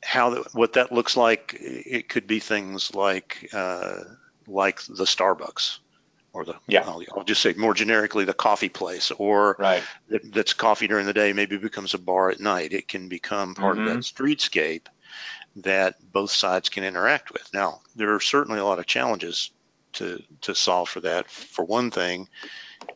how 0.03 0.31
the, 0.31 0.49
what 0.53 0.73
that 0.73 0.93
looks 0.93 1.17
like, 1.17 1.57
it 1.61 2.09
could 2.09 2.27
be 2.27 2.41
things 2.41 2.95
like 2.95 3.49
uh, 3.53 4.01
like 4.47 4.83
the 4.83 5.05
Starbucks 5.05 5.79
or 6.33 6.45
the 6.45 6.55
Yeah, 6.67 6.85
I'll, 6.87 7.03
I'll 7.15 7.25
just 7.25 7.43
say 7.43 7.53
more 7.55 7.75
generically 7.75 8.25
the 8.25 8.35
coffee 8.35 8.69
place, 8.69 9.11
or 9.11 9.57
right. 9.59 9.83
that, 10.09 10.33
that's 10.33 10.55
coffee 10.55 10.89
during 10.89 11.07
the 11.07 11.13
day, 11.13 11.33
maybe 11.33 11.59
becomes 11.59 11.95
a 11.95 11.99
bar 11.99 12.31
at 12.31 12.41
night. 12.41 12.73
It 12.73 12.89
can 12.89 13.09
become 13.09 13.55
part 13.55 13.79
of 13.79 13.85
that 13.85 13.97
hmm 13.97 14.01
streetscape 14.01 14.87
that 15.57 15.97
both 16.13 16.31
sides 16.31 16.71
can 16.71 16.85
interact 16.85 17.33
with. 17.33 17.47
Now, 17.53 17.81
there 17.95 18.15
are 18.15 18.21
certainly 18.21 18.59
a 18.59 18.65
lot 18.65 18.79
of 18.79 18.87
challenges 18.87 19.51
to 19.95 20.23
to 20.41 20.55
solve 20.55 20.89
for 20.89 21.01
that. 21.01 21.31
For 21.31 21.65
one 21.65 21.91
thing, 21.91 22.29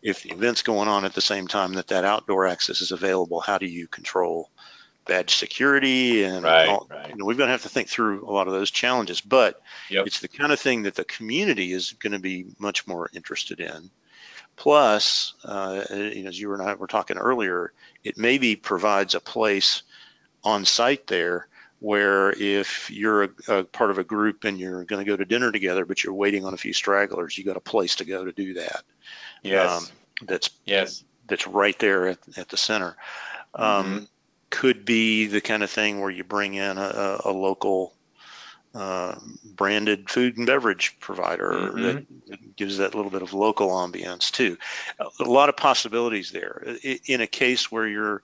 if 0.07 0.23
the 0.23 0.31
event's 0.31 0.63
going 0.63 0.89
on 0.89 1.05
at 1.05 1.15
the 1.15 1.21
same 1.21 1.49
time 1.49 1.75
that 1.75 1.89
that 1.89 2.05
outdoor 2.05 2.47
access 2.47 2.81
is 2.81 2.93
available, 2.93 3.41
how 3.41 3.59
do 3.59 3.67
you 3.67 3.89
control 3.89 4.51
badge 5.07 5.35
security 5.35 6.23
and 6.23 6.45
Right, 6.45 6.69
all? 6.69 6.87
right. 6.89 7.11
You 7.11 7.17
know, 7.17 7.25
we're 7.25 7.35
going 7.35 7.49
to 7.49 7.53
have 7.53 7.63
to 7.63 7.69
think 7.69 7.89
through 7.89 8.29
a 8.29 8.33
lot 8.33 8.47
of 8.47 8.53
those 8.53 8.71
challenges, 8.71 9.21
but 9.21 9.61
Yep. 9.91 10.07
it's 10.07 10.21
the 10.21 10.29
kind 10.29 10.53
of 10.53 10.61
thing 10.61 10.85
that 10.85 10.95
the 10.95 11.05
community 11.05 11.73
is 11.73 11.93
going 11.93 12.13
to 12.13 12.19
be 12.19 12.47
much 12.59 12.87
more 12.87 13.11
interested 13.15 13.61
in. 13.61 13.91
Plus, 14.57 15.35
uh, 15.45 15.85
you 15.91 16.23
know, 16.23 16.29
as 16.29 16.41
you 16.41 16.55
and 16.55 16.63
I 16.63 16.75
were 16.75 16.87
talking 16.87 17.19
earlier, 17.19 17.73
it 18.05 18.17
maybe 18.17 18.57
provides 18.57 19.15
a 19.15 19.21
place 19.21 19.83
on 20.45 20.65
site 20.65 21.07
there 21.07 21.49
where 21.79 22.31
if 22.31 22.91
you're 22.91 23.25
a, 23.25 23.29
a 23.49 23.65
part 23.65 23.91
of 23.91 23.99
a 23.99 24.05
group 24.05 24.45
and 24.45 24.59
you're 24.59 24.85
going 24.85 25.05
to 25.05 25.11
go 25.11 25.17
to 25.17 25.25
dinner 25.25 25.53
together, 25.53 25.85
but 25.85 26.03
you're 26.03 26.15
waiting 26.15 26.45
on 26.45 26.55
a 26.55 26.57
few 26.57 26.73
stragglers, 26.73 27.37
you 27.37 27.45
got 27.45 27.57
a 27.57 27.61
place 27.61 27.97
to 27.97 28.05
go 28.05 28.25
to 28.25 28.33
do 28.33 28.55
that. 28.55 28.83
Um, 29.77 29.87
that's 30.23 30.51
yes. 30.65 31.05
that's 31.27 31.47
right 31.47 31.79
there 31.79 32.09
at, 32.09 32.19
at 32.37 32.49
the 32.49 32.57
center. 32.57 32.97
Um, 33.55 34.09
could 34.51 34.85
be 34.85 35.27
the 35.27 35.41
kind 35.41 35.63
of 35.63 35.71
thing 35.71 36.01
where 36.01 36.11
you 36.11 36.25
bring 36.25 36.55
in 36.55 36.79
a, 36.79 37.21
a 37.25 37.33
local 37.33 37.95
uh, 38.75 39.15
branded 39.45 40.11
food 40.11 40.37
and 40.37 40.47
beverage 40.47 40.99
provider 41.01 41.51
mm-hmm. 41.51 41.83
that 42.29 42.57
gives 42.57 42.79
that 42.79 42.95
little 42.95 43.11
bit 43.11 43.23
of 43.23 43.33
local 43.33 43.71
ambiance 43.71 44.31
too. 44.31 44.57
A 44.99 45.25
lot 45.25 45.49
of 45.49 45.57
possibilities 45.57 46.31
there. 46.31 46.77
In 47.07 47.21
a 47.21 47.27
case 47.27 47.73
where 47.73 47.87
you're 47.87 48.23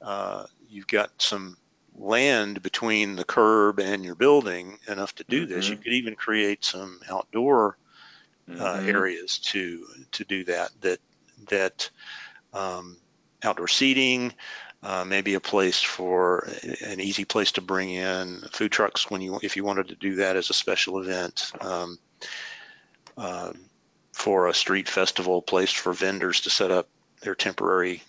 uh, 0.00 0.46
you've 0.68 0.86
got 0.86 1.10
some 1.18 1.56
land 1.96 2.62
between 2.62 3.16
the 3.16 3.24
curb 3.24 3.78
and 3.78 4.04
your 4.04 4.14
building 4.14 4.78
enough 4.88 5.14
to 5.16 5.24
do 5.24 5.44
mm-hmm. 5.44 5.54
this, 5.54 5.68
you 5.68 5.76
could 5.76 5.92
even 5.92 6.16
create 6.16 6.64
some 6.64 7.00
outdoor 7.08 7.76
uh, 8.48 8.52
mm-hmm. 8.52 8.88
areas 8.88 9.38
to 9.38 9.86
to 10.12 10.24
do 10.24 10.44
that. 10.44 10.70
That 10.80 10.98
that 11.48 11.90
um, 12.52 12.96
outdoor 13.42 13.68
seating, 13.68 14.32
uh, 14.82 15.04
maybe 15.04 15.34
a 15.34 15.40
place 15.40 15.80
for 15.80 16.48
an 16.84 17.00
easy 17.00 17.24
place 17.24 17.52
to 17.52 17.60
bring 17.60 17.90
in 17.90 18.40
food 18.52 18.72
trucks 18.72 19.10
when 19.10 19.20
you 19.20 19.38
if 19.42 19.56
you 19.56 19.64
wanted 19.64 19.88
to 19.88 19.94
do 19.94 20.16
that 20.16 20.36
as 20.36 20.50
a 20.50 20.54
special 20.54 21.00
event. 21.00 21.52
Um, 21.60 21.98
uh, 23.16 23.52
for 24.12 24.46
a 24.46 24.54
street 24.54 24.88
festival 24.88 25.42
place 25.42 25.72
for 25.72 25.92
vendors 25.92 26.42
to 26.42 26.50
set 26.50 26.70
up 26.70 26.88
their 27.22 27.34
temporary 27.34 28.02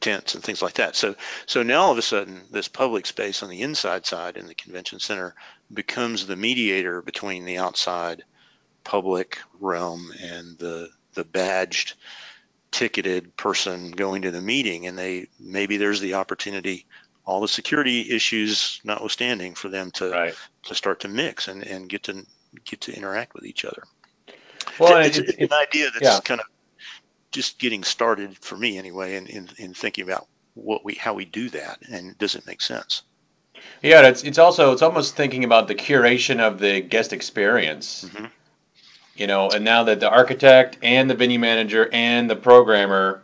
tents 0.00 0.34
and 0.34 0.42
things 0.42 0.62
like 0.62 0.74
that. 0.74 0.96
So 0.96 1.14
so 1.46 1.62
now 1.62 1.82
all 1.82 1.92
of 1.92 1.98
a 1.98 2.02
sudden 2.02 2.42
this 2.50 2.68
public 2.68 3.06
space 3.06 3.42
on 3.42 3.50
the 3.50 3.62
inside 3.62 4.06
side 4.06 4.36
in 4.36 4.46
the 4.46 4.54
convention 4.54 4.98
center 4.98 5.34
becomes 5.72 6.26
the 6.26 6.36
mediator 6.36 7.02
between 7.02 7.44
the 7.44 7.58
outside 7.58 8.24
public 8.84 9.38
realm 9.60 10.12
and 10.20 10.58
the 10.58 10.88
the 11.14 11.24
badged 11.24 11.94
ticketed 12.70 13.36
person 13.36 13.90
going 13.90 14.22
to 14.22 14.30
the 14.30 14.40
meeting 14.40 14.86
and 14.86 14.96
they 14.96 15.28
maybe 15.40 15.76
there's 15.76 16.00
the 16.00 16.14
opportunity 16.14 16.86
all 17.24 17.40
the 17.40 17.48
security 17.48 18.10
issues 18.10 18.80
notwithstanding 18.84 19.54
for 19.54 19.68
them 19.68 19.90
to 19.90 20.10
right. 20.10 20.34
to 20.62 20.74
start 20.74 21.00
to 21.00 21.08
mix 21.08 21.48
and, 21.48 21.64
and 21.64 21.88
get 21.88 22.04
to 22.04 22.24
get 22.64 22.80
to 22.80 22.96
interact 22.96 23.34
with 23.34 23.44
each 23.44 23.64
other 23.64 23.82
well 24.78 24.98
it's, 24.98 25.18
it's, 25.18 25.30
it's 25.30 25.52
an 25.52 25.58
idea 25.60 25.90
that's 25.90 26.04
yeah. 26.04 26.20
kind 26.20 26.40
of 26.40 26.46
just 27.30 27.58
getting 27.58 27.84
started 27.84 28.36
for 28.38 28.56
me 28.56 28.78
anyway 28.78 29.16
in, 29.16 29.26
in, 29.26 29.48
in 29.58 29.74
thinking 29.74 30.04
about 30.04 30.26
what 30.54 30.84
we 30.84 30.94
how 30.94 31.14
we 31.14 31.24
do 31.24 31.48
that 31.48 31.78
and 31.90 32.18
does 32.18 32.34
it 32.34 32.46
make 32.46 32.60
sense 32.60 33.02
yeah 33.82 34.06
it's 34.08 34.24
it's 34.24 34.38
also 34.38 34.72
it's 34.72 34.82
almost 34.82 35.14
thinking 35.14 35.44
about 35.44 35.68
the 35.68 35.74
curation 35.74 36.40
of 36.40 36.58
the 36.58 36.80
guest 36.80 37.12
experience 37.12 38.04
mm-hmm 38.08 38.26
you 39.20 39.26
know, 39.26 39.50
and 39.50 39.64
now 39.64 39.84
that 39.84 40.00
the 40.00 40.08
architect 40.08 40.78
and 40.82 41.10
the 41.10 41.14
venue 41.14 41.38
manager 41.38 41.90
and 41.92 42.30
the 42.30 42.36
programmer 42.36 43.22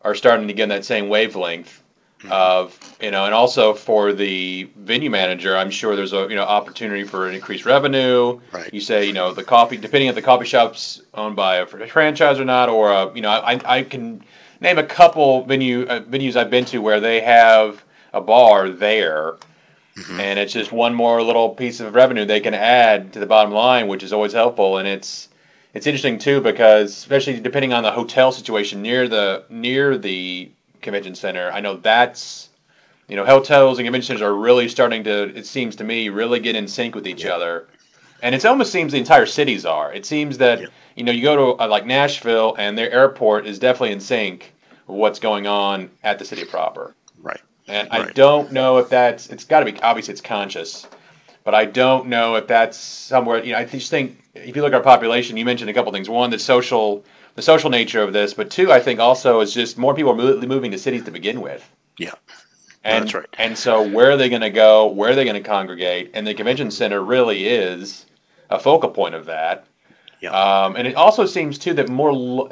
are 0.00 0.14
starting 0.14 0.48
to 0.48 0.54
get 0.54 0.70
that 0.70 0.86
same 0.86 1.10
wavelength. 1.10 1.82
Of, 2.30 2.96
you 3.00 3.10
know, 3.10 3.24
and 3.24 3.34
also 3.34 3.74
for 3.74 4.12
the 4.12 4.68
venue 4.76 5.10
manager, 5.10 5.56
I'm 5.56 5.70
sure 5.70 5.96
there's 5.96 6.12
a, 6.12 6.26
you 6.28 6.36
know, 6.36 6.42
opportunity 6.42 7.04
for 7.04 7.28
an 7.28 7.34
increased 7.34 7.64
revenue. 7.64 8.40
Right. 8.52 8.72
You 8.72 8.80
say, 8.80 9.06
you 9.06 9.12
know, 9.12 9.32
the 9.32 9.44
coffee, 9.44 9.76
depending 9.76 10.08
if 10.08 10.14
the 10.14 10.22
coffee 10.22 10.46
shop's 10.46 11.02
owned 11.14 11.36
by 11.36 11.56
a 11.56 11.66
franchise 11.66 12.38
or 12.38 12.44
not, 12.44 12.68
or, 12.68 12.92
a, 12.92 13.14
you 13.14 13.22
know, 13.22 13.30
I, 13.30 13.60
I 13.64 13.82
can 13.82 14.22
name 14.60 14.78
a 14.78 14.84
couple 14.84 15.44
venue 15.44 15.84
uh, 15.86 16.00
venues 16.00 16.36
I've 16.36 16.50
been 16.50 16.64
to 16.66 16.78
where 16.78 17.00
they 17.00 17.20
have 17.20 17.84
a 18.12 18.20
bar 18.20 18.70
there 18.70 19.36
Mm-hmm. 19.96 20.20
And 20.20 20.38
it's 20.38 20.52
just 20.52 20.72
one 20.72 20.94
more 20.94 21.22
little 21.22 21.50
piece 21.50 21.80
of 21.80 21.94
revenue 21.94 22.26
they 22.26 22.40
can 22.40 22.54
add 22.54 23.14
to 23.14 23.18
the 23.18 23.26
bottom 23.26 23.52
line, 23.52 23.88
which 23.88 24.02
is 24.02 24.12
always 24.12 24.32
helpful. 24.32 24.76
And 24.76 24.86
it's 24.86 25.28
it's 25.72 25.86
interesting 25.86 26.18
too 26.18 26.40
because 26.40 26.90
especially 26.90 27.40
depending 27.40 27.72
on 27.72 27.82
the 27.82 27.90
hotel 27.90 28.30
situation 28.30 28.82
near 28.82 29.08
the 29.08 29.44
near 29.48 29.96
the 29.96 30.50
convention 30.86 31.14
center, 31.14 31.50
I 31.50 31.60
know 31.60 31.76
that's 31.76 32.48
you 33.08 33.16
know 33.16 33.26
hotels 33.26 33.78
and 33.78 33.86
convention 33.86 34.06
centers 34.06 34.22
are 34.22 34.34
really 34.34 34.68
starting 34.68 35.04
to 35.04 35.36
it 35.36 35.46
seems 35.46 35.76
to 35.76 35.84
me 35.84 36.08
really 36.08 36.40
get 36.40 36.56
in 36.56 36.66
sync 36.66 36.94
with 36.94 37.06
each 37.06 37.24
yeah. 37.24 37.34
other. 37.34 37.68
And 38.22 38.34
it 38.34 38.46
almost 38.46 38.72
seems 38.72 38.92
the 38.92 38.98
entire 38.98 39.26
cities 39.26 39.66
are. 39.66 39.92
It 39.92 40.06
seems 40.06 40.38
that 40.38 40.60
yeah. 40.60 40.66
you 40.94 41.04
know 41.04 41.12
you 41.12 41.22
go 41.22 41.36
to 41.36 41.62
uh, 41.62 41.68
like 41.68 41.84
Nashville 41.84 42.54
and 42.58 42.78
their 42.78 42.90
airport 42.90 43.46
is 43.46 43.58
definitely 43.58 43.92
in 43.92 44.00
sync 44.00 44.54
with 44.86 44.96
what's 44.96 45.18
going 45.18 45.46
on 45.46 45.90
at 46.02 46.18
the 46.18 46.24
city 46.24 46.44
proper. 46.44 46.94
Right. 47.20 47.40
And 47.68 47.88
right. 47.90 48.08
I 48.08 48.12
don't 48.12 48.52
know 48.52 48.78
if 48.78 48.88
that's 48.88 49.28
it's 49.28 49.44
got 49.44 49.60
to 49.60 49.70
be 49.70 49.78
obviously 49.80 50.12
it's 50.12 50.22
conscious, 50.22 50.86
but 51.44 51.54
I 51.54 51.66
don't 51.66 52.06
know 52.06 52.36
if 52.36 52.46
that's 52.46 52.78
somewhere. 52.78 53.44
You 53.44 53.52
know, 53.52 53.58
I 53.58 53.64
just 53.64 53.90
think 53.90 54.18
if 54.34 54.56
you 54.56 54.62
look 54.62 54.72
at 54.72 54.76
our 54.76 54.82
population, 54.82 55.36
you 55.36 55.44
mentioned 55.44 55.68
a 55.68 55.74
couple 55.74 55.92
things. 55.92 56.08
One, 56.08 56.30
the 56.30 56.38
social 56.38 57.04
the 57.36 57.42
social 57.42 57.70
nature 57.70 58.02
of 58.02 58.12
this, 58.12 58.34
but 58.34 58.50
two, 58.50 58.72
I 58.72 58.80
think 58.80 58.98
also 58.98 59.40
is 59.40 59.54
just 59.54 59.78
more 59.78 59.94
people 59.94 60.12
are 60.12 60.46
moving 60.46 60.72
to 60.72 60.78
cities 60.78 61.04
to 61.04 61.10
begin 61.10 61.40
with. 61.40 61.68
Yeah. 61.98 62.14
And, 62.82 63.04
that's 63.04 63.14
right. 63.14 63.26
And 63.34 63.56
so 63.56 63.86
where 63.86 64.10
are 64.10 64.16
they 64.16 64.28
going 64.28 64.42
to 64.42 64.50
go? 64.50 64.86
Where 64.86 65.10
are 65.10 65.14
they 65.14 65.24
going 65.24 65.40
to 65.42 65.48
congregate? 65.48 66.12
And 66.14 66.26
the 66.26 66.34
convention 66.34 66.70
center 66.70 67.02
really 67.02 67.46
is 67.46 68.06
a 68.48 68.58
focal 68.58 68.90
point 68.90 69.14
of 69.14 69.26
that. 69.26 69.66
Yeah. 70.20 70.30
Um, 70.30 70.76
and 70.76 70.88
it 70.88 70.94
also 70.94 71.26
seems 71.26 71.58
too 71.58 71.74
that 71.74 71.88
more. 71.88 72.12
Lo- 72.12 72.50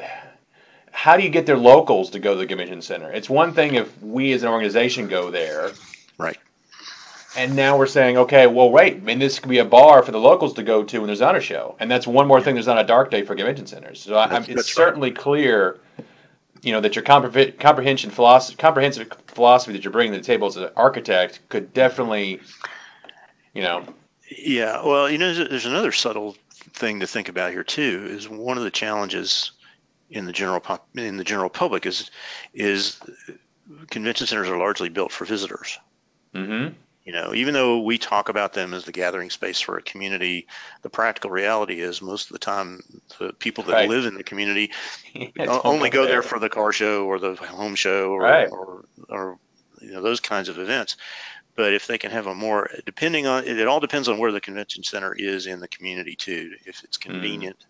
how 0.90 1.16
do 1.16 1.24
you 1.24 1.30
get 1.30 1.44
their 1.46 1.56
locals 1.56 2.10
to 2.10 2.20
go 2.20 2.34
to 2.34 2.38
the 2.38 2.46
convention 2.46 2.80
center? 2.82 3.10
It's 3.10 3.28
one 3.28 3.52
thing 3.52 3.74
if 3.74 4.00
we 4.02 4.32
as 4.32 4.42
an 4.42 4.48
organization 4.50 5.08
go 5.08 5.30
there. 5.30 5.72
Right. 6.18 6.38
And 7.36 7.56
now 7.56 7.76
we're 7.76 7.86
saying, 7.86 8.16
okay, 8.16 8.46
well, 8.46 8.70
wait, 8.70 8.96
I 8.96 9.00
mean, 9.00 9.18
this 9.18 9.40
could 9.40 9.48
be 9.48 9.58
a 9.58 9.64
bar 9.64 10.02
for 10.02 10.12
the 10.12 10.20
locals 10.20 10.54
to 10.54 10.62
go 10.62 10.84
to 10.84 10.98
when 10.98 11.06
there's 11.06 11.20
not 11.20 11.36
a 11.36 11.40
show. 11.40 11.76
And 11.80 11.90
that's 11.90 12.06
one 12.06 12.28
more 12.28 12.40
thing 12.40 12.54
there's 12.54 12.66
not 12.66 12.78
a 12.78 12.84
dark 12.84 13.10
day 13.10 13.24
for 13.24 13.34
convention 13.34 13.66
centers. 13.66 14.00
So 14.00 14.16
I, 14.16 14.44
it's 14.46 14.72
certainly 14.72 15.10
clear, 15.10 15.80
you 16.62 16.72
know, 16.72 16.80
that 16.80 16.94
your 16.94 17.04
compre- 17.04 17.58
comprehension 17.58 18.10
philosophy, 18.10 18.56
comprehensive 18.56 19.12
philosophy 19.26 19.72
that 19.72 19.82
you're 19.84 19.92
bringing 19.92 20.12
to 20.12 20.20
the 20.20 20.24
table 20.24 20.46
as 20.46 20.56
an 20.56 20.70
architect 20.76 21.40
could 21.48 21.72
definitely, 21.72 22.40
you 23.52 23.62
know. 23.62 23.84
Yeah, 24.30 24.84
well, 24.84 25.10
you 25.10 25.18
know, 25.18 25.34
there's 25.34 25.66
another 25.66 25.92
subtle 25.92 26.36
thing 26.72 27.00
to 27.00 27.06
think 27.06 27.28
about 27.28 27.50
here 27.50 27.64
too. 27.64 28.06
Is 28.08 28.28
one 28.28 28.58
of 28.58 28.64
the 28.64 28.70
challenges 28.70 29.52
in 30.10 30.24
the 30.24 30.32
general 30.32 30.60
pop, 30.60 30.86
in 30.94 31.16
the 31.16 31.24
general 31.24 31.50
public 31.50 31.86
is 31.86 32.10
is 32.52 33.00
convention 33.90 34.26
centers 34.26 34.48
are 34.48 34.58
largely 34.58 34.88
built 34.88 35.12
for 35.12 35.24
visitors. 35.24 35.78
Mm-hmm. 36.34 36.74
You 37.04 37.12
know, 37.12 37.34
even 37.34 37.52
though 37.52 37.80
we 37.80 37.98
talk 37.98 38.30
about 38.30 38.54
them 38.54 38.72
as 38.72 38.84
the 38.84 38.92
gathering 38.92 39.28
space 39.28 39.60
for 39.60 39.76
a 39.76 39.82
community, 39.82 40.46
the 40.80 40.88
practical 40.88 41.30
reality 41.30 41.80
is 41.80 42.00
most 42.00 42.30
of 42.30 42.32
the 42.32 42.38
time 42.38 42.82
the 43.18 43.34
people 43.34 43.64
that 43.64 43.72
right. 43.72 43.88
live 43.88 44.06
in 44.06 44.14
the 44.14 44.24
community 44.24 44.72
only 45.38 45.90
go 45.90 46.06
there. 46.06 46.22
for 46.22 46.38
the 46.38 46.48
car 46.48 46.72
show 46.72 47.04
or 47.04 47.18
the 47.18 47.34
home 47.34 47.74
show 47.74 48.10
or, 48.10 48.20
right. 48.22 48.48
or, 48.50 48.86
or 49.10 49.38
you 49.82 49.92
know 49.92 50.00
those 50.00 50.20
kinds 50.20 50.48
of 50.48 50.58
events. 50.58 50.96
But 51.56 51.74
if 51.74 51.86
they 51.86 51.98
can 51.98 52.10
have 52.10 52.26
a 52.26 52.34
more, 52.34 52.70
depending 52.84 53.26
on, 53.26 53.44
it 53.44 53.68
all 53.68 53.80
depends 53.80 54.08
on 54.08 54.18
where 54.18 54.32
the 54.32 54.40
convention 54.40 54.82
center 54.82 55.14
is 55.14 55.46
in 55.46 55.60
the 55.60 55.68
community 55.68 56.16
too. 56.16 56.52
If 56.64 56.82
it's 56.84 56.96
mm. 56.96 57.02
convenient, 57.02 57.58
mm 57.58 57.66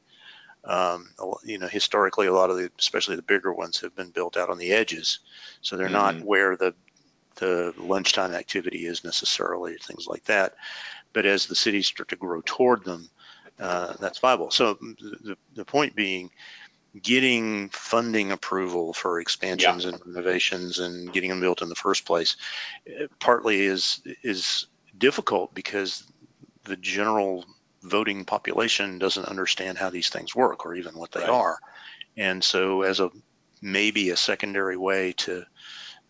um, 0.67 1.11
you 1.45 1.59
know, 1.59 1.69
historically, 1.69 2.27
a 2.27 2.33
lot 2.33 2.51
of 2.51 2.57
the, 2.57 2.71
especially 2.79 3.17
the 3.17 3.23
bigger 3.23 3.53
ones, 3.53 3.81
have 3.81 3.95
been 3.95 4.11
built 4.11 4.37
out 4.37 4.51
on 4.51 4.59
the 4.59 4.73
edges, 4.73 5.19
so 5.61 5.77
they're 5.77 5.87
mm-hmm. 5.87 6.19
not 6.19 6.21
where 6.23 6.57
the 6.57 6.75
the 7.37 7.75
lunchtime 7.79 8.33
activity 8.33 8.87
is 8.87 9.05
necessarily, 9.05 9.77
things 9.77 10.07
like 10.07 10.25
that. 10.25 10.55
But 11.13 11.27
as 11.27 11.47
the 11.47 11.55
cities 11.55 11.87
start 11.87 12.09
to 12.09 12.17
grow 12.17 12.43
toward 12.45 12.85
them, 12.85 13.09
uh, 13.59 13.95
that's 14.01 14.19
viable. 14.19 14.51
So 14.51 14.75
the, 14.75 15.37
the 15.55 15.65
point 15.65 15.95
being, 15.95 16.31
getting 17.01 17.69
funding 17.71 18.33
approval 18.33 18.93
for 18.93 19.21
expansions 19.21 19.85
yeah. 19.85 19.91
and 19.91 20.01
renovations 20.07 20.79
and 20.79 21.13
getting 21.13 21.31
them 21.31 21.41
built 21.41 21.63
in 21.63 21.69
the 21.69 21.75
first 21.75 22.05
place, 22.05 22.37
uh, 22.89 23.07
partly 23.19 23.63
is 23.63 24.01
is 24.23 24.67
difficult 24.97 25.55
because 25.55 26.05
the 26.65 26.77
general 26.77 27.45
voting 27.83 28.25
population 28.25 28.99
doesn't 28.99 29.27
understand 29.27 29.77
how 29.77 29.91
these 29.91 30.09
things 30.09 30.35
work 30.35 30.65
or 30.65 30.75
even 30.75 30.97
what 30.97 31.13
they 31.13 31.21
right. 31.21 31.31
are. 31.31 31.59
And 32.17 32.43
so 32.43 32.83
as 32.83 33.01
a 33.01 33.11
maybe 33.61 34.11
a 34.11 34.17
secondary 34.17 34.77
way 34.77 35.13
to 35.13 35.45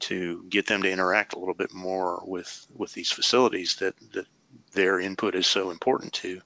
to 0.00 0.44
get 0.48 0.66
them 0.66 0.82
to 0.82 0.90
interact 0.90 1.34
a 1.34 1.38
little 1.38 1.54
bit 1.54 1.72
more 1.72 2.22
with 2.26 2.66
with 2.74 2.92
these 2.92 3.10
facilities 3.10 3.76
that 3.76 3.94
that 4.12 4.26
their 4.72 5.00
input 5.00 5.34
is 5.34 5.46
so 5.46 5.70
important 5.70 6.12
to 6.12 6.40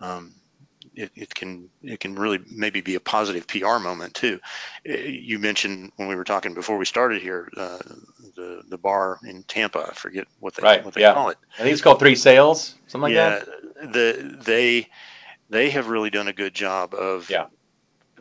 um, 0.00 0.34
it, 0.94 1.10
it, 1.14 1.34
can 1.34 1.70
it 1.82 2.00
can 2.00 2.14
really 2.14 2.40
maybe 2.50 2.80
be 2.80 2.96
a 2.96 3.00
positive 3.00 3.46
PR 3.46 3.78
moment 3.78 4.14
too. 4.14 4.40
Eh, 4.84 5.06
you 5.06 5.38
mentioned 5.38 5.92
when 5.96 6.08
we 6.08 6.16
were 6.16 6.24
talking 6.24 6.54
before 6.54 6.76
we 6.76 6.84
started 6.84 7.22
here 7.22 7.50
uh, 7.56 7.78
the 8.36 8.62
the 8.68 8.78
bar 8.78 9.18
in 9.24 9.42
Tampa. 9.44 9.86
I 9.90 9.94
forget 9.94 10.26
what 10.40 10.54
they 10.54 10.62
right. 10.62 10.84
what 10.84 10.94
they 10.94 11.00
yeah. 11.00 11.14
call 11.14 11.30
it. 11.30 11.38
I 11.54 11.62
think 11.62 11.72
it's 11.72 11.82
called 11.82 11.98
Three 11.98 12.16
Sails, 12.16 12.74
something 12.88 13.02
like 13.02 13.14
yeah, 13.14 13.42
that. 13.80 13.92
The 13.92 14.38
they 14.44 14.88
they 15.48 15.70
have 15.70 15.88
really 15.88 16.10
done 16.10 16.28
a 16.28 16.32
good 16.32 16.54
job 16.54 16.94
of 16.94 17.30
yeah. 17.30 17.46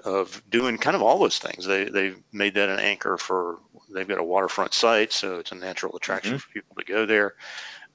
Of 0.03 0.41
doing 0.49 0.77
kind 0.77 0.95
of 0.95 1.01
all 1.01 1.19
those 1.19 1.39
things. 1.39 1.65
They 1.65 1.85
they've 1.85 2.17
made 2.31 2.55
that 2.55 2.69
an 2.69 2.79
anchor 2.79 3.17
for 3.17 3.59
they've 3.89 4.07
got 4.07 4.19
a 4.19 4.23
waterfront 4.23 4.73
site, 4.73 5.13
so 5.13 5.39
it's 5.39 5.51
a 5.51 5.55
natural 5.55 5.95
attraction 5.95 6.33
mm-hmm. 6.33 6.39
for 6.39 6.53
people 6.53 6.75
to 6.77 6.83
go 6.83 7.05
there. 7.05 7.35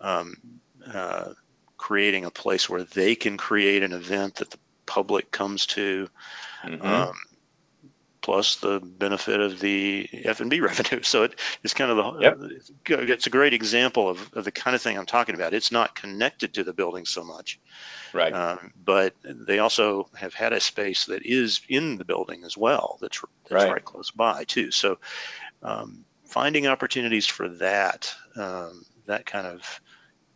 Um, 0.01 0.37
uh, 0.87 1.33
creating 1.77 2.25
a 2.25 2.31
place 2.31 2.69
where 2.69 2.85
they 2.85 3.15
can 3.15 3.37
create 3.37 3.83
an 3.83 3.93
event 3.93 4.37
that 4.37 4.51
the 4.51 4.59
public 4.87 5.31
comes 5.31 5.67
to. 5.67 6.09
Mm-hmm. 6.65 6.87
Um, 6.87 7.15
plus 8.27 8.57
the 8.57 8.81
benefit 8.81 9.39
of 9.39 9.61
the 9.61 10.09
F&B 10.13 10.61
revenue. 10.71 11.01
So 11.03 11.23
it, 11.23 11.39
it's 11.63 11.75
kind 11.75 11.93
of 11.93 11.97
the 11.97 12.61
Yep. 12.89 13.09
it's 13.09 13.29
a 13.29 13.31
great 13.31 13.55
example 13.55 14.09
of, 14.09 14.33
of 14.33 14.45
the 14.45 14.51
kind 14.51 14.75
of 14.75 14.83
thing 14.83 14.99
I'm 14.99 15.07
talking 15.07 15.37
about. 15.37 15.55
It's 15.55 15.71
not 15.71 15.95
connected 15.95 16.55
to 16.55 16.65
the 16.65 16.73
building 16.73 17.05
so 17.07 17.23
much, 17.23 17.61
Right. 18.13 18.33
um, 18.33 18.73
but 18.85 19.15
they 19.25 19.61
also 19.61 20.09
have 20.17 20.35
had 20.35 20.53
a 20.53 20.59
space 20.59 21.05
that 21.05 21.25
is 21.25 21.61
in 21.69 21.99
the 21.99 22.05
building 22.05 22.43
as 22.43 22.57
well. 22.57 22.99
That's 23.01 23.23
that's 23.49 23.63
Right. 23.63 23.71
right, 23.75 23.85
close 23.85 24.11
by 24.11 24.43
too. 24.43 24.73
So 24.73 24.99
um, 25.63 26.05
finding 26.25 26.67
opportunities 26.67 27.27
for 27.27 27.49
that 27.49 28.13
um, 28.35 28.85
that 29.07 29.25
kind 29.25 29.47
of 29.47 29.81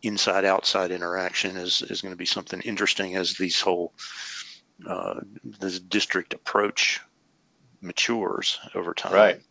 inside 0.01 0.45
outside 0.45 0.91
interaction 0.91 1.57
is 1.57 1.81
is 1.81 2.01
going 2.01 2.13
to 2.13 2.17
be 2.17 2.25
something 2.25 2.61
interesting 2.61 3.17
as 3.17 3.33
these 3.33 3.59
whole 3.59 3.91
uh, 4.87 5.19
this 5.43 5.77
district 5.77 6.33
approach 6.33 7.01
matures 7.81 8.59
over 8.75 8.93
time. 8.93 9.13
Right. 9.13 9.41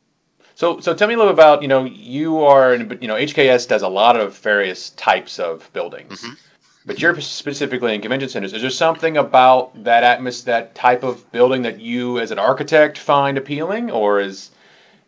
So, 0.54 0.80
so 0.80 0.94
tell 0.94 1.08
me 1.08 1.14
a 1.14 1.16
little 1.16 1.32
about, 1.32 1.62
you 1.62 1.68
know, 1.68 1.84
you 1.84 2.44
are, 2.44 2.74
in 2.74 2.98
you 3.00 3.08
know, 3.08 3.14
HKS 3.14 3.66
does 3.68 3.82
a 3.82 3.88
lot 3.88 4.16
of 4.16 4.36
various 4.38 4.90
types 4.90 5.38
of 5.38 5.70
buildings, 5.72 6.22
Mhm. 6.22 6.36
but 6.84 7.00
you're 7.00 7.18
specifically 7.20 7.94
in 7.94 8.00
convention 8.02 8.28
centers. 8.28 8.52
Is 8.52 8.60
there 8.60 8.70
something 8.70 9.16
about 9.16 9.84
that 9.84 10.02
atmos, 10.04 10.44
that 10.44 10.74
type 10.74 11.02
of 11.02 11.30
building 11.32 11.62
that 11.62 11.80
you, 11.80 12.18
as 12.18 12.30
an 12.30 12.38
architect, 12.38 12.98
find 12.98 13.38
appealing, 13.38 13.90
or 13.90 14.20
is 14.20 14.50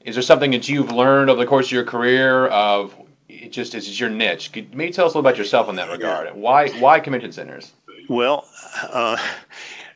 is 0.05 0.17
there 0.17 0.23
something 0.23 0.50
that 0.50 0.69
you've 0.69 0.91
learned 0.91 1.31
over 1.31 1.38
the 1.38 1.47
course 1.47 1.67
of 1.67 1.73
your 1.73 1.85
career 1.85 2.47
of 2.49 2.93
it 3.29 3.52
just 3.52 3.75
is 3.75 4.00
your 4.00 4.11
niche? 4.11 4.52
Could 4.52 4.75
maybe 4.75 4.93
tell 4.93 5.07
us 5.07 5.14
a 5.14 5.19
little 5.19 5.29
about 5.29 5.38
yourself 5.38 5.69
in 5.69 5.76
that 5.76 5.91
regard. 5.91 6.35
Why 6.35 6.69
why 6.81 6.99
convention 7.00 7.31
centers? 7.33 7.71
Well, 8.09 8.49
uh, 8.83 9.17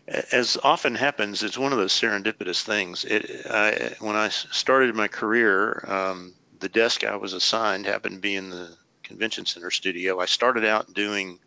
as 0.08 0.56
often 0.62 0.94
happens, 0.94 1.42
it's 1.42 1.58
one 1.58 1.72
of 1.72 1.78
those 1.78 1.92
serendipitous 1.92 2.62
things. 2.62 3.04
It, 3.04 3.46
I, 3.48 3.94
when 4.00 4.16
I 4.16 4.28
started 4.28 4.94
my 4.94 5.08
career, 5.08 5.84
um, 5.86 6.34
the 6.60 6.68
desk 6.68 7.04
I 7.04 7.16
was 7.16 7.32
assigned 7.32 7.86
happened 7.86 8.16
to 8.16 8.20
be 8.20 8.36
in 8.36 8.50
the 8.50 8.76
convention 9.02 9.46
center 9.46 9.70
studio. 9.70 10.20
I 10.20 10.26
started 10.26 10.64
out 10.64 10.94
doing, 10.94 11.38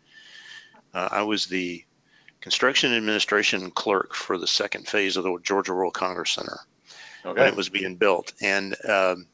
uh, 0.92 1.08
I 1.10 1.22
was 1.22 1.46
the 1.46 1.84
construction 2.40 2.94
administration 2.94 3.70
clerk 3.70 4.14
for 4.14 4.38
the 4.38 4.46
second 4.46 4.88
phase 4.88 5.16
of 5.16 5.24
the 5.24 5.38
Georgia 5.42 5.74
World 5.74 5.94
Congress 5.94 6.32
Center 6.32 6.58
when 7.22 7.48
it 7.48 7.56
was 7.56 7.68
being 7.68 7.96
built. 7.96 8.32
And 8.40 8.76
um, 8.88 9.26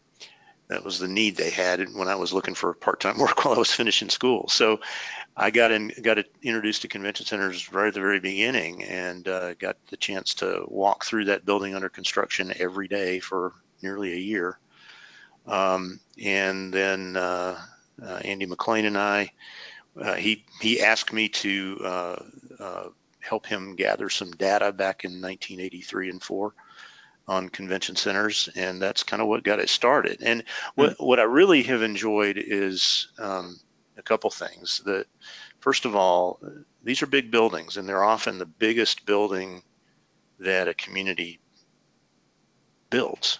that 0.68 0.84
was 0.84 0.98
the 0.98 1.08
need 1.08 1.36
they 1.36 1.50
had 1.50 1.80
when 1.94 2.08
I 2.08 2.16
was 2.16 2.32
looking 2.32 2.54
for 2.54 2.74
part-time 2.74 3.18
work 3.18 3.44
while 3.44 3.54
I 3.54 3.58
was 3.58 3.72
finishing 3.72 4.08
school. 4.08 4.48
So 4.48 4.80
I 5.36 5.50
got 5.50 5.70
in, 5.70 5.92
got 6.00 6.18
introduced 6.42 6.82
to 6.82 6.88
convention 6.88 7.26
centers 7.26 7.70
right 7.70 7.88
at 7.88 7.94
the 7.94 8.00
very 8.00 8.20
beginning, 8.20 8.84
and 8.84 9.26
uh, 9.28 9.54
got 9.54 9.76
the 9.88 9.96
chance 9.98 10.34
to 10.34 10.64
walk 10.66 11.04
through 11.04 11.26
that 11.26 11.44
building 11.44 11.74
under 11.74 11.90
construction 11.90 12.54
every 12.58 12.88
day 12.88 13.20
for 13.20 13.52
nearly 13.82 14.14
a 14.14 14.18
year. 14.18 14.58
Um, 15.46 16.00
and 16.22 16.72
then 16.72 17.16
uh, 17.16 17.60
uh, 18.02 18.20
Andy 18.24 18.46
McLean 18.46 18.86
and 18.86 18.96
I, 18.96 19.30
uh, 20.00 20.14
he 20.14 20.44
he 20.60 20.80
asked 20.80 21.12
me 21.12 21.28
to 21.28 21.80
uh, 21.84 22.16
uh, 22.58 22.88
help 23.20 23.46
him 23.46 23.76
gather 23.76 24.08
some 24.08 24.30
data 24.30 24.72
back 24.72 25.04
in 25.04 25.10
1983 25.20 26.10
and 26.10 26.22
four 26.22 26.54
on 27.28 27.48
convention 27.48 27.96
centers, 27.96 28.48
and 28.54 28.80
that's 28.80 29.02
kind 29.02 29.20
of 29.20 29.28
what 29.28 29.42
got 29.42 29.58
it 29.58 29.68
started. 29.68 30.22
And 30.22 30.44
what 30.74 30.96
what 30.98 31.20
I 31.20 31.24
really 31.24 31.62
have 31.64 31.82
enjoyed 31.82 32.38
is 32.38 33.08
um, 33.18 33.58
a 33.96 34.02
couple 34.02 34.30
things. 34.30 34.80
That 34.84 35.06
first 35.60 35.84
of 35.84 35.96
all, 35.96 36.40
these 36.82 37.02
are 37.02 37.06
big 37.06 37.30
buildings, 37.30 37.76
and 37.76 37.88
they're 37.88 38.04
often 38.04 38.38
the 38.38 38.46
biggest 38.46 39.06
building 39.06 39.62
that 40.38 40.68
a 40.68 40.74
community 40.74 41.40
builds. 42.90 43.38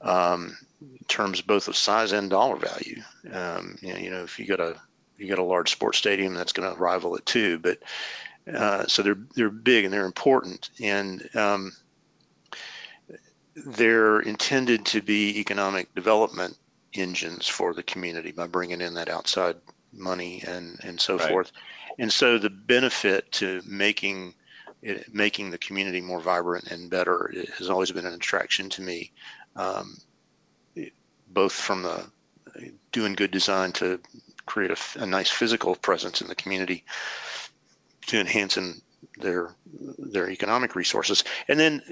Um, 0.00 0.56
in 0.80 1.04
terms 1.08 1.40
both 1.40 1.68
of 1.68 1.76
size 1.76 2.12
and 2.12 2.28
dollar 2.28 2.56
value. 2.56 3.02
Um, 3.32 3.78
you, 3.80 3.92
know, 3.92 3.98
you 3.98 4.10
know, 4.10 4.22
if 4.22 4.38
you 4.38 4.46
got 4.46 4.60
a 4.60 4.76
you 5.16 5.28
got 5.28 5.38
a 5.38 5.44
large 5.44 5.70
sports 5.70 5.98
stadium, 5.98 6.34
that's 6.34 6.52
going 6.52 6.70
to 6.70 6.78
rival 6.78 7.16
it 7.16 7.24
too. 7.24 7.58
But 7.58 7.78
uh, 8.52 8.86
so 8.86 9.02
they're 9.02 9.18
they're 9.34 9.50
big 9.50 9.84
and 9.84 9.92
they're 9.92 10.04
important, 10.06 10.70
and 10.80 11.28
um, 11.34 11.72
they're 13.54 14.20
intended 14.20 14.84
to 14.86 15.00
be 15.00 15.40
economic 15.40 15.94
development 15.94 16.56
engines 16.94 17.46
for 17.46 17.74
the 17.74 17.82
community 17.82 18.32
by 18.32 18.46
bringing 18.46 18.80
in 18.80 18.94
that 18.94 19.08
outside 19.08 19.56
money 19.98 20.42
and 20.46 20.78
and 20.82 21.00
so 21.00 21.18
Right. 21.18 21.28
forth. 21.28 21.52
And 21.98 22.12
so 22.12 22.38
the 22.38 22.50
benefit 22.50 23.32
to 23.32 23.62
making 23.66 24.34
it, 24.82 25.12
making 25.12 25.50
the 25.50 25.58
community 25.58 26.00
more 26.00 26.20
vibrant 26.20 26.70
and 26.70 26.90
better 26.90 27.32
has 27.58 27.70
always 27.70 27.90
been 27.90 28.06
an 28.06 28.14
attraction 28.14 28.70
to 28.70 28.82
me, 28.82 29.12
um, 29.56 29.96
both 31.28 31.52
from 31.52 31.82
the 31.82 32.04
doing 32.92 33.14
good 33.14 33.30
design 33.30 33.72
to 33.72 34.00
create 34.46 34.70
a, 34.70 35.02
a 35.02 35.06
nice 35.06 35.30
physical 35.30 35.74
presence 35.74 36.20
in 36.20 36.28
the 36.28 36.34
community 36.34 36.84
to 38.06 38.20
enhancing 38.20 38.80
their 39.18 39.54
their 39.98 40.30
economic 40.30 40.74
resources, 40.76 41.24
and 41.48 41.58
then 41.58 41.82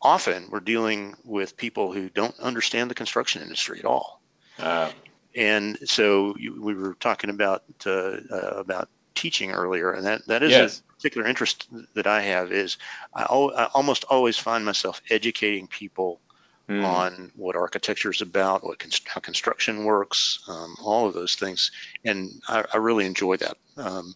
often 0.00 0.48
we're 0.50 0.60
dealing 0.60 1.14
with 1.24 1.56
people 1.56 1.92
who 1.92 2.08
don't 2.08 2.38
understand 2.38 2.90
the 2.90 2.94
construction 2.94 3.42
industry 3.42 3.78
at 3.78 3.84
all. 3.84 4.20
Uh, 4.58 4.92
And 5.36 5.78
so 5.84 6.34
you, 6.38 6.60
we 6.60 6.74
were 6.74 6.94
talking 6.94 7.30
about 7.30 7.64
uh, 7.84 7.90
uh, 8.30 8.54
about 8.56 8.88
teaching 9.14 9.50
earlier, 9.52 9.92
and 9.92 10.06
that 10.06 10.26
that 10.26 10.42
is 10.42 10.50
Yes. 10.50 10.80
a 10.80 10.94
particular 10.94 11.26
interest 11.26 11.68
that 11.94 12.06
I 12.06 12.22
have. 12.22 12.52
Is 12.52 12.78
I, 13.14 13.22
al- 13.22 13.54
I 13.54 13.64
almost 13.74 14.04
always 14.04 14.38
find 14.38 14.64
myself 14.64 15.02
educating 15.10 15.66
people 15.66 16.20
hmm. 16.68 16.84
on 16.84 17.32
what 17.36 17.54
architecture 17.54 18.10
is 18.10 18.22
about, 18.22 18.64
what 18.64 18.78
const- 18.78 19.08
how 19.08 19.20
construction 19.20 19.84
works, 19.84 20.40
um, 20.48 20.74
all 20.82 21.06
of 21.06 21.14
those 21.14 21.34
things, 21.34 21.70
and 22.04 22.40
I, 22.48 22.64
I 22.72 22.78
really 22.78 23.04
enjoy 23.04 23.36
that. 23.36 23.58
Um, 23.76 24.14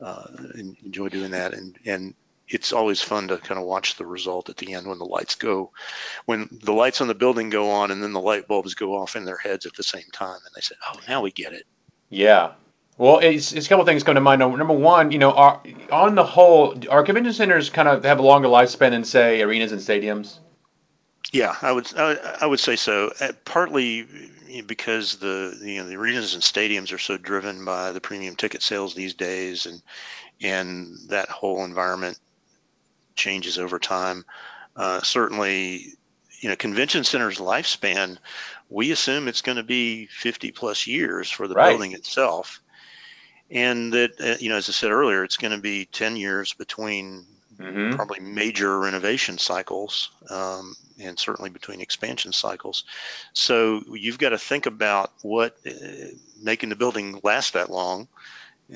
uh, 0.00 0.24
enjoy 0.84 1.08
doing 1.10 1.30
that, 1.30 1.54
and 1.54 1.78
and 1.86 2.14
it's 2.50 2.72
always 2.72 3.00
fun 3.00 3.28
to 3.28 3.38
kind 3.38 3.58
of 3.60 3.66
watch 3.66 3.96
the 3.96 4.04
result 4.04 4.50
at 4.50 4.56
the 4.56 4.74
end 4.74 4.86
when 4.86 4.98
the 4.98 5.04
lights 5.04 5.36
go, 5.36 5.70
when 6.26 6.48
the 6.50 6.72
lights 6.72 7.00
on 7.00 7.08
the 7.08 7.14
building 7.14 7.48
go 7.48 7.70
on, 7.70 7.90
and 7.90 8.02
then 8.02 8.12
the 8.12 8.20
light 8.20 8.48
bulbs 8.48 8.74
go 8.74 8.96
off 8.96 9.16
in 9.16 9.24
their 9.24 9.38
heads 9.38 9.66
at 9.66 9.74
the 9.74 9.82
same 9.82 10.10
time, 10.12 10.38
and 10.44 10.54
they 10.54 10.60
say, 10.60 10.74
"Oh, 10.86 10.98
now 11.08 11.22
we 11.22 11.30
get 11.30 11.52
it." 11.52 11.64
Yeah. 12.08 12.52
Well, 12.98 13.20
it's, 13.20 13.52
it's 13.52 13.64
a 13.64 13.68
couple 13.68 13.86
things 13.86 14.02
come 14.02 14.16
to 14.16 14.20
mind. 14.20 14.40
Number 14.40 14.74
one, 14.74 15.10
you 15.10 15.18
know, 15.18 15.32
are, 15.32 15.62
on 15.90 16.16
the 16.16 16.24
whole, 16.24 16.78
our 16.90 17.02
convention 17.02 17.32
centers 17.32 17.70
kind 17.70 17.88
of 17.88 18.04
have 18.04 18.18
a 18.18 18.22
longer 18.22 18.48
lifespan 18.48 18.90
than, 18.90 19.04
say, 19.04 19.40
arenas 19.40 19.72
and 19.72 19.80
stadiums? 19.80 20.38
Yeah, 21.32 21.56
I 21.62 21.72
would 21.72 21.90
I, 21.96 22.36
I 22.42 22.46
would 22.46 22.60
say 22.60 22.76
so. 22.76 23.12
Uh, 23.20 23.32
partly 23.44 24.06
because 24.66 25.16
the 25.16 25.56
you 25.62 25.80
know 25.80 25.88
the 25.88 25.96
arenas 25.96 26.34
and 26.34 26.42
stadiums 26.42 26.92
are 26.92 26.98
so 26.98 27.16
driven 27.16 27.64
by 27.64 27.92
the 27.92 28.00
premium 28.00 28.34
ticket 28.34 28.62
sales 28.62 28.94
these 28.94 29.14
days, 29.14 29.66
and 29.66 29.80
and 30.42 30.96
that 31.08 31.28
whole 31.28 31.64
environment 31.64 32.18
changes 33.20 33.58
over 33.58 33.78
time. 33.80 34.24
Uh, 34.76 35.02
certainly, 35.02 35.86
you 36.42 36.50
know, 36.50 36.56
convention 36.56 37.04
center's 37.04 37.38
lifespan, 37.38 38.18
we 38.70 38.92
assume 38.92 39.28
it's 39.28 39.42
going 39.42 39.58
to 39.58 39.64
be 39.64 40.06
50 40.08 40.52
plus 40.52 40.86
years 40.88 41.30
for 41.30 41.48
the 41.48 41.56
Right. 41.56 41.66
building 41.66 41.94
itself, 41.94 42.62
and 43.50 43.92
that 43.92 44.20
uh, 44.20 44.36
you 44.40 44.48
know, 44.48 44.56
as 44.56 44.68
I 44.68 44.72
said 44.72 44.92
earlier, 44.92 45.24
it's 45.24 45.36
going 45.38 45.52
to 45.52 45.60
be 45.60 45.86
10 45.86 46.16
years 46.16 46.54
between 46.54 47.26
Mm-hmm. 47.58 48.00
probably 48.00 48.20
major 48.20 48.78
renovation 48.80 49.38
cycles 49.38 50.10
um, 50.30 50.76
and 51.00 51.18
certainly 51.18 51.50
between 51.50 51.80
expansion 51.80 52.32
cycles. 52.32 52.84
So 53.34 53.82
you've 53.94 54.18
got 54.18 54.30
to 54.30 54.38
think 54.38 54.66
about 54.66 55.10
what 55.22 55.56
uh, 55.66 55.72
making 56.40 56.70
the 56.70 56.76
building 56.76 57.20
last 57.24 57.54
that 57.54 57.70
long, 57.70 58.08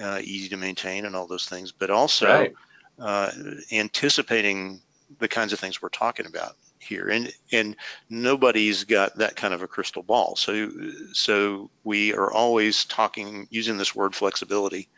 uh, 0.00 0.20
easy 0.22 0.50
to 0.50 0.56
maintain, 0.58 1.06
and 1.06 1.16
all 1.16 1.28
those 1.28 1.46
things, 1.46 1.72
but 1.72 1.90
also 1.90 2.46
Right. 2.46 2.56
Uh, 2.98 3.30
anticipating 3.72 4.82
the 5.18 5.28
kinds 5.28 5.52
of 5.52 5.60
things 5.60 5.80
we're 5.82 5.88
talking 5.88 6.26
about 6.26 6.52
here. 6.78 7.08
And 7.08 7.32
and 7.52 7.76
nobody's 8.10 8.84
got 8.84 9.16
that 9.18 9.36
kind 9.36 9.54
of 9.54 9.62
a 9.62 9.68
crystal 9.68 10.02
ball. 10.02 10.36
So 10.36 10.70
so 11.12 11.70
we 11.84 12.14
are 12.14 12.32
always 12.32 12.84
talking 12.84 13.46
using 13.50 13.76
this 13.78 13.94
word 13.94 14.14
flexibility 14.14 14.88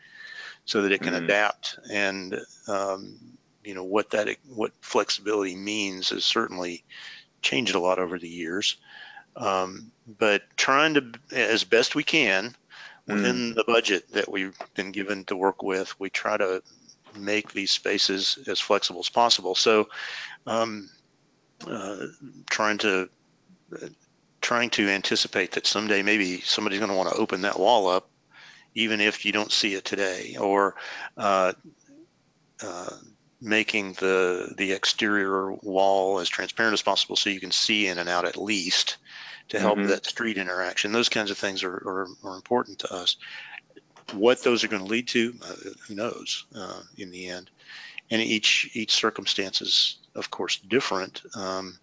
so 0.65 0.81
that 0.83 0.91
it 0.91 1.01
can 1.01 1.13
Mhm. 1.13 1.23
adapt 1.23 1.79
and 1.91 2.39
um, 2.67 3.19
you 3.63 3.73
know 3.73 3.83
what 3.83 4.11
that 4.11 4.37
what 4.45 4.73
flexibility 4.81 5.55
means 5.55 6.09
has 6.09 6.25
certainly 6.25 6.83
changed 7.41 7.75
a 7.75 7.79
lot 7.79 7.99
over 7.99 8.17
the 8.19 8.29
years 8.29 8.77
um, 9.35 9.91
but 10.07 10.43
trying 10.57 10.93
to 10.95 11.11
as 11.31 11.63
best 11.63 11.95
we 11.95 12.03
can 12.03 12.55
Mm. 13.09 13.13
within 13.15 13.53
the 13.55 13.63
budget 13.65 14.03
that 14.11 14.29
we've 14.31 14.57
been 14.75 14.91
given 14.91 15.25
to 15.25 15.35
work 15.35 15.63
with 15.63 15.97
we 15.99 16.09
try 16.09 16.37
to 16.37 16.61
make 17.17 17.51
these 17.51 17.71
spaces 17.71 18.39
as 18.47 18.59
flexible 18.59 18.99
as 18.99 19.09
possible 19.09 19.55
so 19.55 19.87
um, 20.45 20.89
uh, 21.65 22.05
trying 22.49 22.77
to 22.77 23.09
trying 24.41 24.69
to 24.69 24.87
anticipate 24.87 25.53
that 25.53 25.67
someday 25.67 26.01
maybe 26.01 26.39
somebody's 26.41 26.79
going 26.79 26.91
to 26.91 26.97
want 26.97 27.09
to 27.09 27.15
open 27.15 27.41
that 27.41 27.59
wall 27.59 27.87
up 27.87 28.09
even 28.75 29.01
if 29.01 29.25
you 29.25 29.31
don't 29.31 29.51
see 29.51 29.73
it 29.73 29.83
today 29.83 30.37
or 30.39 30.75
uh, 31.17 31.51
uh, 32.63 32.89
making 33.41 33.93
the 33.93 34.53
the 34.57 34.71
exterior 34.71 35.51
wall 35.51 36.19
as 36.19 36.29
transparent 36.29 36.73
as 36.73 36.81
possible 36.81 37.15
so 37.15 37.29
you 37.29 37.39
can 37.39 37.51
see 37.51 37.87
in 37.87 37.97
and 37.97 38.09
out 38.09 38.25
at 38.25 38.37
least 38.37 38.97
to 39.49 39.59
help 39.59 39.77
mm-hmm. 39.77 39.87
that 39.87 40.05
street 40.05 40.37
interaction. 40.37 40.91
Those 40.91 41.09
kinds 41.09 41.31
of 41.31 41.37
things 41.37 41.63
are, 41.63 41.73
are, 41.73 42.07
are 42.23 42.35
important 42.35 42.79
to 42.79 42.93
us. 42.93 43.17
What 44.13 44.43
those 44.43 44.63
are 44.63 44.67
going 44.67 44.83
to 44.83 44.89
lead 44.89 45.07
to, 45.09 45.33
uh, 45.43 45.69
who 45.87 45.95
knows 45.95 46.45
uh, 46.55 46.81
in 46.97 47.11
the 47.11 47.27
end. 47.27 47.49
And 48.09 48.21
each 48.21 48.69
each 48.73 48.93
circumstance 48.93 49.61
is, 49.61 49.97
of 50.15 50.31
course, 50.31 50.57
different. 50.57 51.21
Um, 51.35 51.77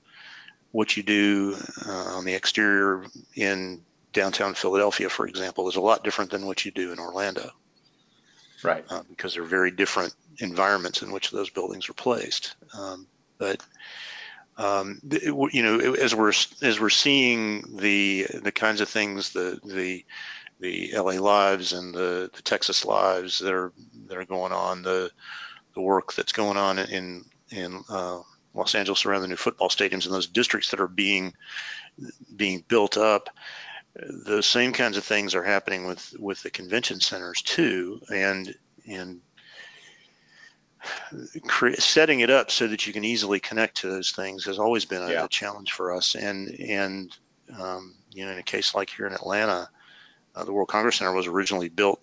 what 0.73 0.97
you 0.97 1.03
do 1.03 1.57
uh, 1.87 2.17
on 2.17 2.25
the 2.25 2.35
exterior 2.35 3.05
in 3.35 3.83
downtown 4.13 4.55
Philadelphia, 4.55 5.11
for 5.11 5.27
example, 5.27 5.69
is 5.69 5.77
a 5.77 5.81
lot 5.81 6.03
different 6.03 6.31
than 6.31 6.47
what 6.47 6.65
you 6.65 6.71
do 6.71 6.93
in 6.93 6.99
Orlando. 6.99 7.51
Right. 8.63 8.85
Uh, 8.89 9.03
because 9.11 9.35
they're 9.35 9.43
very 9.43 9.71
different 9.71 10.15
environments 10.39 11.03
in 11.03 11.13
which 11.13 11.31
those 11.31 11.51
buildings 11.51 11.91
are 11.91 11.95
placed. 11.95 12.57
Um, 12.77 13.07
but 13.37 13.61
um, 14.57 15.01
you 15.53 15.63
know, 15.63 15.95
as 15.95 16.15
we're 16.15 16.33
as 16.63 16.81
we're 16.81 16.89
seeing 16.89 17.77
the 17.77 18.27
the 18.43 18.53
kinds 18.53 18.81
of 18.81 18.89
things 18.89 19.31
the 19.31 19.61
the 19.65 20.05
the 20.65 20.93
LA 20.95 21.21
lives 21.21 21.75
and 21.75 21.95
the, 21.95 22.31
the 22.35 22.43
Texas 22.43 22.87
lives 22.87 23.39
that 23.41 23.53
are 23.53 23.73
that 24.07 24.17
are 24.17 24.25
going 24.25 24.53
on, 24.53 24.83
the 24.83 25.11
the 25.75 25.81
work 25.81 26.15
that's 26.15 26.33
going 26.33 26.57
on 26.57 26.79
in 26.79 27.25
in 27.51 27.85
uh, 27.89 28.21
Los 28.55 28.75
Angeles 28.75 29.05
around 29.05 29.23
the 29.23 29.29
new 29.29 29.37
football 29.37 29.69
stadiums 29.69 30.07
and 30.07 30.15
those 30.15 30.27
districts 30.27 30.71
that 30.71 30.81
are 30.81 30.89
being 30.89 31.35
being 32.35 32.65
built 32.67 32.97
up. 32.97 33.29
Those 33.95 34.47
same 34.47 34.73
kinds 34.73 34.97
of 34.97 35.05
things 35.05 35.35
are 35.35 35.45
happening 35.45 35.87
with 35.87 36.15
with 36.19 36.43
the 36.43 36.51
convention 36.51 36.99
centers 37.01 37.43
too, 37.43 38.01
and 38.13 38.55
and 38.89 39.21
setting 41.79 42.21
it 42.21 42.31
up 42.31 42.51
so 42.51 42.67
that 42.69 42.87
you 42.87 42.93
can 42.93 43.05
easily 43.05 43.41
connect 43.41 43.79
to 43.79 43.89
those 43.89 44.13
things 44.13 44.45
has 44.45 44.59
always 44.59 44.85
been 44.85 45.03
a, 45.03 45.11
yeah. 45.11 45.25
a 45.25 45.29
challenge 45.29 45.73
for 45.73 45.95
us. 45.95 46.15
And 46.15 46.49
and 46.59 47.17
um, 47.59 47.95
you 48.13 48.25
know, 48.25 48.33
in 48.33 48.39
a 48.39 48.43
case 48.43 48.75
like 48.75 48.89
here 48.89 49.07
in 49.07 49.13
Atlanta, 49.13 49.69
the 50.43 50.53
World 50.53 50.69
Congress 50.69 50.97
Center 50.97 51.13
was 51.13 51.27
originally 51.27 51.69
built 51.69 52.01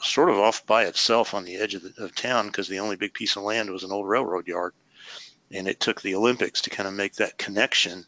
sort 0.00 0.28
of 0.28 0.38
off 0.38 0.66
by 0.66 0.84
itself 0.84 1.34
on 1.34 1.44
the 1.44 1.56
edge 1.56 1.74
of, 1.74 1.82
the, 1.82 2.04
of 2.04 2.14
town 2.14 2.46
because 2.46 2.68
the 2.68 2.80
only 2.80 2.96
big 2.96 3.14
piece 3.14 3.36
of 3.36 3.42
land 3.42 3.70
was 3.70 3.84
an 3.84 3.92
old 3.92 4.06
railroad 4.06 4.46
yard, 4.46 4.74
and 5.50 5.66
it 5.66 5.80
took 5.80 6.00
the 6.00 6.14
Olympics 6.14 6.62
to 6.62 6.70
kind 6.70 6.86
of 6.86 6.94
make 6.94 7.14
that 7.14 7.38
connection. 7.38 8.04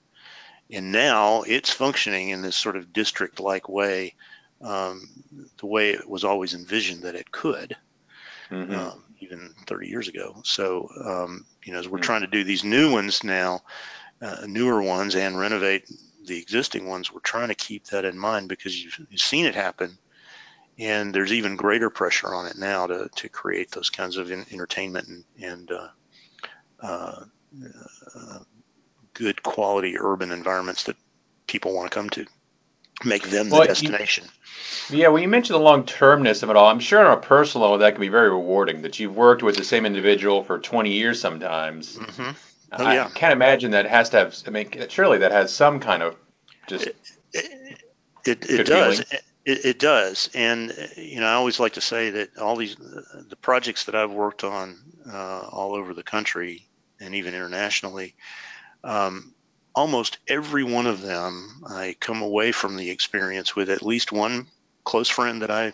And 0.71 0.93
now 0.93 1.43
it's 1.43 1.71
functioning 1.71 2.31
in 2.31 2.43
this 2.43 2.57
sort 2.57 2.77
of 2.77 2.93
district-like 2.93 3.69
way, 3.69 4.15
um, 4.61 5.09
the 5.59 5.67
way 5.67 5.91
it 5.91 6.09
was 6.09 6.25
always 6.25 6.55
envisioned 6.55 7.03
that 7.03 7.15
it 7.15 7.31
could. 7.31 7.77
Mm-hmm. 8.51 8.75
Um, 8.75 9.03
even 9.21 9.55
30 9.67 9.89
years 9.89 10.09
ago. 10.09 10.41
So, 10.45 10.89
um, 11.05 11.47
you 11.65 11.73
know, 11.73 11.79
as 11.79 11.89
we're 11.89 11.99
mm-hmm. 11.99 12.05
trying 12.05 12.21
to 12.23 12.27
do 12.27 12.45
these 12.45 12.65
new 12.65 12.93
ones 12.93 13.25
now, 13.25 13.63
uh, 14.21 14.45
newer 14.47 14.83
ones, 14.83 15.15
and 15.15 15.39
renovate 15.39 15.91
the 16.27 16.39
existing 16.39 16.89
ones, 16.89 17.13
we're 17.13 17.21
trying 17.21 17.49
to 17.49 17.55
keep 17.55 17.87
that 17.87 18.05
in 18.05 18.19
mind 18.19 18.49
because 18.49 18.83
you've, 18.83 18.99
you've 19.11 19.21
seen 19.21 19.47
it 19.47 19.55
happen. 19.55 19.99
And 20.79 21.15
there's 21.15 21.33
even 21.33 21.57
greater 21.57 21.89
pressure 21.89 22.35
on 22.35 22.47
it 22.47 22.59
now 22.59 22.87
to, 22.87 23.09
to 23.17 23.29
create 23.29 23.71
those 23.71 23.89
kinds 23.89 24.19
of 24.19 24.31
in, 24.31 24.45
entertainment 24.53 25.09
and, 25.09 25.25
and 25.43 25.71
uh, 25.71 25.89
uh, 26.83 27.25
uh 28.15 28.39
good 29.15 29.43
quality 29.43 29.97
urban 29.99 30.31
environments 30.31 30.85
that 30.85 30.97
people 31.47 31.75
want 31.75 31.91
to 31.91 31.95
come 31.95 32.11
to, 32.11 32.27
make 33.05 33.29
them 33.29 33.49
the 33.49 33.57
well, 33.57 33.67
destination. 33.67 34.25
You, 34.91 34.99
yeah, 34.99 35.09
well, 35.09 35.23
you 35.23 35.29
mentioned 35.29 35.55
the 35.55 35.63
long 35.63 35.85
termness 35.85 36.43
of 36.43 36.51
it 36.51 36.57
all. 36.57 36.67
I'm 36.67 36.81
sure 36.81 37.05
on 37.05 37.17
a 37.17 37.21
personal 37.21 37.67
level 37.67 37.79
that 37.79 37.93
can 37.93 38.01
be 38.01 38.09
very 38.09 38.29
rewarding. 38.29 38.83
That 38.83 38.99
you've 38.99 39.17
worked 39.17 39.43
with 39.43 39.57
the 39.57 39.65
same 39.65 39.87
individual 39.87 40.45
for 40.45 40.59
20 40.59 40.93
years 40.93 41.21
sometimes. 41.21 41.97
Mm-hmm. 41.97 42.31
Oh, 42.73 42.85
I 42.85 43.09
can't 43.15 43.33
imagine 43.33 43.71
that 43.73 43.87
has 43.87 44.11
to 44.11 44.19
have. 44.19 44.37
I 44.47 44.51
mean, 44.51 44.71
surely 44.89 45.19
that 45.19 45.33
has 45.33 45.53
some 45.53 45.81
kind 45.81 46.03
of 46.03 46.17
just. 46.67 46.89
It, 47.33 47.83
it, 48.25 48.51
it 48.51 48.67
does. 48.67 49.01
It, 49.45 49.65
it, 49.65 49.79
does, 49.79 50.29
and 50.35 50.73
you 50.97 51.21
know, 51.21 51.27
I 51.27 51.35
always 51.35 51.61
like 51.61 51.75
to 51.75 51.81
say 51.81 52.11
that 52.11 52.37
all 52.39 52.57
these 52.57 52.75
the 52.75 53.37
projects 53.41 53.85
that 53.85 53.95
I've 53.95 54.11
worked 54.11 54.43
on 54.43 54.77
uh, 55.09 55.49
all 55.53 55.77
over 55.77 55.95
the 55.95 56.03
country 56.03 56.67
and 56.99 57.15
even 57.15 57.35
internationally, 57.35 58.17
um, 58.83 59.33
almost 59.77 60.19
every 60.27 60.65
one 60.65 60.87
of 60.87 61.03
them, 61.03 61.63
I 61.69 61.95
come 62.01 62.23
away 62.23 62.51
from 62.51 62.77
the 62.77 62.91
experience 62.91 63.55
with 63.55 63.71
at 63.71 63.83
least 63.83 64.11
one 64.11 64.49
close 64.83 65.09
friend 65.09 65.43
that 65.43 65.51
I, 65.51 65.73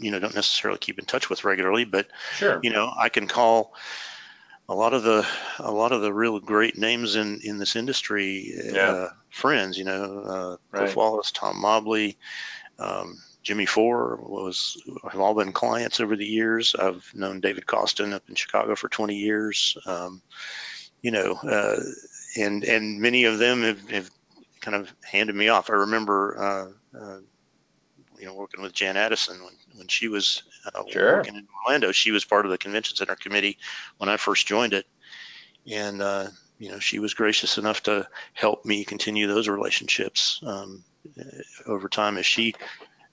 you 0.00 0.10
know, 0.10 0.18
don't 0.18 0.34
necessarily 0.34 0.78
keep 0.78 0.98
in 0.98 1.06
touch 1.06 1.30
with 1.30 1.44
regularly, 1.44 1.84
but 1.84 2.08
sure. 2.34 2.60
you 2.62 2.70
know, 2.70 2.92
I 2.98 3.08
can 3.08 3.28
call 3.28 3.72
a 4.68 4.74
lot 4.74 4.94
of 4.94 5.02
the 5.02 5.26
a 5.58 5.70
lot 5.70 5.92
of 5.92 6.00
the 6.02 6.12
real 6.12 6.40
great 6.40 6.78
names 6.78 7.16
in 7.16 7.40
in 7.42 7.58
this 7.58 7.76
industry 7.76 8.54
yeah. 8.72 8.80
uh, 8.80 9.08
friends. 9.30 9.78
You 9.78 9.84
know, 9.84 10.22
uh, 10.24 10.56
right. 10.70 10.84
Cliff 10.84 10.96
Wallace, 10.96 11.30
Tom 11.30 11.60
Mobley. 11.60 12.16
Um, 12.78 13.18
Jimmy 13.42 13.66
Four 13.66 14.16
was 14.22 14.80
have 15.10 15.20
all 15.20 15.34
been 15.34 15.52
clients 15.52 16.00
over 16.00 16.16
the 16.16 16.26
years. 16.26 16.74
I've 16.74 17.08
known 17.14 17.40
David 17.40 17.66
Kostin 17.66 18.14
up 18.14 18.22
in 18.28 18.34
Chicago 18.34 18.74
for 18.74 18.88
20 18.88 19.14
years. 19.14 19.76
Um, 19.84 20.22
you 21.02 21.10
know, 21.10 21.34
uh, 21.34 21.80
and 22.38 22.64
and 22.64 23.00
many 23.00 23.24
of 23.24 23.38
them 23.38 23.62
have, 23.62 23.90
have 23.90 24.10
kind 24.60 24.74
of 24.74 24.92
handed 25.02 25.36
me 25.36 25.48
off. 25.48 25.68
I 25.68 25.74
remember 25.74 26.74
uh, 26.94 26.98
uh, 26.98 27.18
you 28.24 28.30
know, 28.30 28.36
working 28.36 28.62
with 28.62 28.72
Jan 28.72 28.96
Addison 28.96 29.38
when, 29.44 29.52
when 29.76 29.86
she 29.86 30.08
was 30.08 30.44
uh, 30.64 30.82
sure. 30.88 31.16
working 31.16 31.36
in 31.36 31.46
Orlando. 31.66 31.92
She 31.92 32.10
was 32.10 32.24
part 32.24 32.46
of 32.46 32.50
the 32.50 32.56
convention 32.56 32.96
center 32.96 33.16
committee 33.16 33.58
when 33.98 34.08
I 34.08 34.16
first 34.16 34.46
joined 34.46 34.72
it, 34.72 34.86
and 35.70 36.00
uh, 36.00 36.28
you 36.58 36.70
know, 36.70 36.78
she 36.78 37.00
was 37.00 37.12
gracious 37.12 37.58
enough 37.58 37.82
to 37.82 38.08
help 38.32 38.64
me 38.64 38.82
continue 38.82 39.26
those 39.26 39.46
relationships 39.46 40.40
um, 40.42 40.82
over 41.66 41.86
time 41.90 42.16
as 42.16 42.24
she 42.24 42.54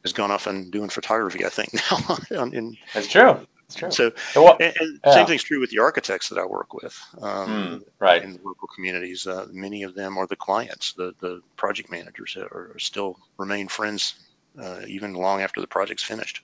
has 0.04 0.13
gone 0.13 0.32
off 0.32 0.47
and 0.47 0.71
doing 0.71 0.88
photography. 0.88 1.45
I 1.45 1.50
think 1.50 1.74
now. 2.32 2.43
in, 2.43 2.78
That's 2.93 3.08
true. 3.08 3.45
That's 3.67 3.76
true. 3.76 3.91
So, 3.91 4.12
well, 4.41 4.56
and, 4.62 4.74
and 4.80 5.00
yeah. 5.06 5.13
same 5.13 5.26
thing's 5.26 5.43
true 5.43 5.60
with 5.60 5.71
the 5.71 5.80
architects 5.80 6.30
that 6.30 6.38
I 6.38 6.45
work 6.45 6.74
with, 6.74 6.97
um, 7.21 7.50
mm, 7.50 7.84
right, 8.00 8.24
in 8.24 8.32
the 8.32 8.39
local 8.45 8.69
communities. 8.69 9.28
Uh, 9.28 9.47
many 9.52 9.84
of 9.84 9.93
them 9.93 10.17
are 10.17 10.28
the 10.28 10.38
clients, 10.38 10.93
the 10.93 11.13
the 11.19 11.41
project 11.58 11.91
managers 11.91 12.38
are, 12.38 12.71
are 12.76 12.80
still 12.80 13.19
remain 13.38 13.67
friends 13.67 14.15
uh, 14.59 14.81
even 14.87 15.13
long 15.13 15.41
after 15.41 15.61
the 15.61 15.67
project's 15.67 16.03
finished. 16.03 16.41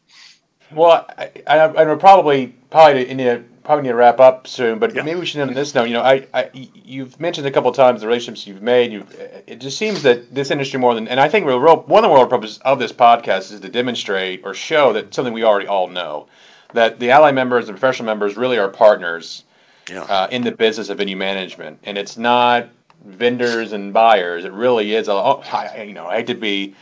Well, 0.72 1.08
I, 1.18 1.32
I, 1.48 1.92
I 1.92 1.96
probably 1.96 2.48
probably 2.70 3.06
need 3.14 3.24
to, 3.24 3.44
probably 3.64 3.84
need 3.84 3.90
to 3.90 3.96
wrap 3.96 4.20
up 4.20 4.48
soon, 4.48 4.80
but 4.80 4.94
yeah. 4.94 5.04
maybe 5.04 5.20
we 5.20 5.26
should 5.26 5.40
end 5.40 5.50
on 5.50 5.56
this 5.56 5.74
note. 5.74 5.86
You 5.86 5.94
know, 5.94 6.02
I, 6.02 6.28
I 6.34 6.50
you've 6.54 7.20
mentioned 7.22 7.48
a 7.48 7.52
couple 7.52 7.70
of 7.70 7.76
times 7.76 8.02
the 8.02 8.08
relationships 8.08 8.46
you've 8.46 8.62
made. 8.62 8.92
You, 8.92 9.06
it 9.48 9.60
just 9.60 9.78
seems 9.78 10.04
that 10.04 10.34
this 10.34 10.52
industry 10.52 10.80
more 10.80 10.94
than, 10.94 11.08
and 11.08 11.20
I 11.20 11.30
think 11.30 11.46
real, 11.46 11.78
one 11.78 12.04
of 12.04 12.12
the 12.12 12.16
real 12.16 12.28
purposes 12.28 12.58
of 12.60 12.80
this 12.80 12.92
podcast 12.92 13.54
is 13.54 13.62
to 13.62 13.70
demonstrate 13.70 14.42
or 14.44 14.54
show 14.54 14.94
that 14.94 15.14
something 15.14 15.34
we 15.34 15.44
already 15.44 15.68
all 15.68 15.88
know, 15.88 16.28
that 16.74 17.00
the 17.00 17.12
ally 17.12 17.32
members 17.32 17.70
and 17.70 17.78
professional 17.78 18.08
members 18.08 18.36
really 18.36 18.58
are 18.58 18.68
partners 18.68 19.46
yeah. 19.90 20.04
uh, 20.04 20.28
in 20.32 20.42
the 20.42 20.52
business 20.52 20.90
of 20.90 20.98
venue 20.98 21.16
management, 21.16 21.80
and 21.84 21.98
it's 21.98 22.18
not 22.18 22.68
vendors 23.06 23.72
and 23.72 23.94
buyers. 23.94 24.44
It 24.44 24.52
really 24.52 24.94
is 24.94 25.08
a, 25.08 25.14
oh, 25.14 25.42
I, 25.50 25.84
you 25.84 25.94
know, 25.94 26.08
I 26.08 26.18
hate 26.18 26.28
to 26.28 26.36
be 26.36 26.76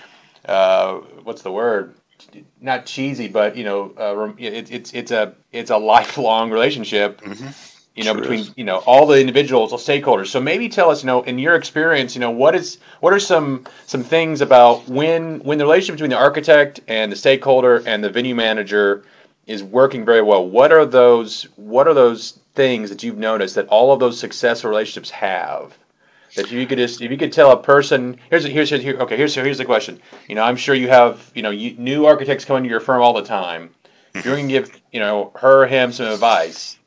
uh, 0.48 0.96
what's 1.24 1.42
the 1.42 1.52
word? 1.52 1.96
Not 2.62 2.86
cheesy, 2.86 3.28
but 3.28 3.56
you 3.56 3.64
know, 3.64 3.94
uh, 3.98 4.34
it, 4.38 4.72
it's 4.72 4.94
it's 4.94 5.12
a 5.12 5.36
it's 5.52 5.70
a 5.70 5.78
lifelong 5.78 6.52
relationship. 6.52 7.22
Mm-hmm. 7.22 7.48
You 7.96 8.04
know, 8.04 8.14
between 8.14 8.40
is. 8.42 8.54
you 8.58 8.66
know 8.66 8.78
all 8.80 9.06
the 9.06 9.20
individuals, 9.20 9.72
all 9.72 9.80
stakeholders. 9.80 10.28
So 10.28 10.42
maybe 10.42 10.68
tell 10.68 10.90
us, 10.90 11.04
you 11.04 11.08
know, 11.08 11.24
in 11.24 11.40
your 11.40 11.56
experience, 11.56 12.16
you 12.16 12.22
know, 12.22 12.32
what 12.32 12.56
is 12.56 12.78
what 13.00 13.14
are 13.14 13.20
some 13.20 13.66
some 13.86 14.04
things 14.04 14.42
about 14.42 14.88
when 14.88 15.40
when 15.40 15.58
the 15.58 15.66
relationship 15.66 15.96
between 15.96 16.10
the 16.10 16.18
architect 16.18 16.82
and 16.88 17.12
the 17.12 17.16
stakeholder 17.16 17.82
and 17.86 18.04
the 18.04 18.10
venue 18.10 18.36
manager 18.36 19.04
is 19.48 19.64
working 19.64 20.06
very 20.06 20.22
well. 20.22 20.48
What 20.48 20.72
are 20.72 20.86
those 20.86 21.44
what 21.56 21.88
are 21.88 21.94
those 21.94 22.40
things 22.54 22.90
that 22.90 23.04
you've 23.04 23.18
noticed 23.18 23.56
that 23.56 23.68
all 23.68 23.94
of 23.94 24.00
those 24.00 24.20
successful 24.20 24.70
relationships 24.70 25.12
have? 25.12 25.78
That 26.36 26.46
if 26.46 26.52
you 26.52 26.66
could 26.68 26.78
just 26.78 27.02
if 27.02 27.12
you 27.12 27.18
could 27.18 27.32
tell 27.32 27.52
a 27.52 27.62
person 27.62 28.20
here's 28.30 28.44
here's 28.46 28.70
here 28.70 28.98
okay 29.00 29.18
here's 29.18 29.36
here's 29.36 29.58
the 29.58 29.66
question. 29.66 30.02
You 30.28 30.36
know 30.36 30.44
I'm 30.44 30.56
sure 30.56 30.76
you 30.76 30.90
have 30.90 31.32
you 31.34 31.42
know 31.42 31.52
you, 31.52 31.76
new 31.78 32.06
architects 32.06 32.46
coming 32.46 32.64
to 32.64 32.70
your 32.70 32.80
firm 32.80 33.02
all 33.02 33.14
the 33.14 33.24
time. 33.24 33.74
If 34.14 34.26
you're 34.26 34.36
gonna 34.36 34.48
give 34.48 34.72
you 34.92 35.00
know 35.00 35.32
her 35.36 35.64
or 35.64 35.68
him 35.68 35.92
some 35.92 36.08
advice. 36.08 36.78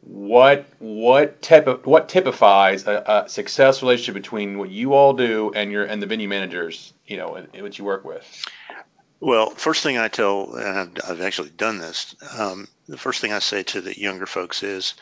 What 0.00 0.66
what 0.80 1.40
type 1.40 1.66
of 1.66 1.86
what 1.86 2.08
typifies 2.08 2.86
a, 2.86 3.02
a 3.06 3.28
successful 3.28 3.88
relationship 3.88 4.14
between 4.14 4.58
what 4.58 4.70
you 4.70 4.92
all 4.92 5.14
do 5.14 5.52
and 5.54 5.72
your 5.72 5.84
and 5.84 6.02
the 6.02 6.06
venue 6.06 6.28
managers 6.28 6.92
you 7.06 7.16
know 7.16 7.36
and 7.36 7.62
what 7.62 7.78
you 7.78 7.84
work 7.84 8.04
with? 8.04 8.46
Well, 9.20 9.50
first 9.50 9.82
thing 9.82 9.96
I 9.96 10.08
tell, 10.08 10.54
and 10.54 10.78
I've, 10.78 11.10
I've 11.10 11.20
actually 11.22 11.48
done 11.48 11.78
this, 11.78 12.14
um, 12.36 12.68
the 12.88 12.98
first 12.98 13.22
thing 13.22 13.32
I 13.32 13.38
say 13.38 13.62
to 13.62 13.80
the 13.80 13.98
younger 13.98 14.26
folks 14.26 14.62
is, 14.62 14.94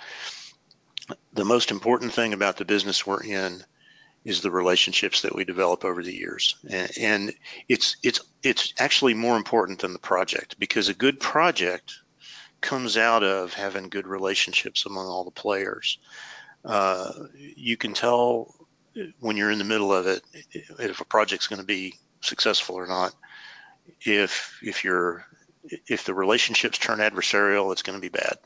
the 1.32 1.44
most 1.44 1.70
important 1.70 2.12
thing 2.12 2.32
about 2.32 2.56
the 2.56 2.64
business 2.64 3.06
we're 3.06 3.22
in 3.22 3.64
is 4.24 4.40
the 4.40 4.50
relationships 4.50 5.22
that 5.22 5.34
we 5.34 5.44
develop 5.44 5.84
over 5.84 6.02
the 6.02 6.14
years 6.14 6.56
and, 6.70 7.34
it's 7.68 7.96
it's 8.02 8.20
it's 8.42 8.72
actually 8.78 9.14
more 9.14 9.36
important 9.36 9.80
than 9.80 9.92
the 9.92 9.98
project 9.98 10.58
because 10.58 10.88
a 10.88 10.94
good 10.94 11.18
project 11.18 11.94
comes 12.62 12.96
out 12.96 13.22
of 13.22 13.52
having 13.52 13.90
good 13.90 14.06
relationships 14.06 14.86
among 14.86 15.06
all 15.06 15.24
the 15.24 15.30
players. 15.30 15.98
Uh, 16.64 17.12
you 17.34 17.76
can 17.76 17.92
tell 17.92 18.54
when 19.20 19.36
you're 19.36 19.50
in 19.50 19.58
the 19.58 19.64
middle 19.64 19.92
of 19.92 20.06
it 20.06 20.22
if 20.78 21.00
a 21.00 21.04
project's 21.04 21.48
going 21.48 21.60
to 21.60 21.66
be 21.66 21.94
successful 22.20 22.76
or 22.76 22.86
not. 22.86 23.14
If 24.00 24.58
if 24.62 24.84
you're 24.84 25.26
if 25.64 26.04
the 26.04 26.14
relationships 26.14 26.78
turn 26.78 27.00
adversarial, 27.00 27.72
it's 27.72 27.82
going 27.82 27.98
to 27.98 28.02
be 28.02 28.08
bad. 28.08 28.38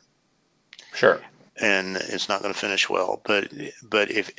Sure. 0.94 1.20
And 1.60 1.96
it's 1.96 2.28
not 2.28 2.42
going 2.42 2.52
to 2.52 2.60
finish 2.60 2.88
well. 2.88 3.20
But 3.24 3.50
but 3.82 4.10
if 4.10 4.30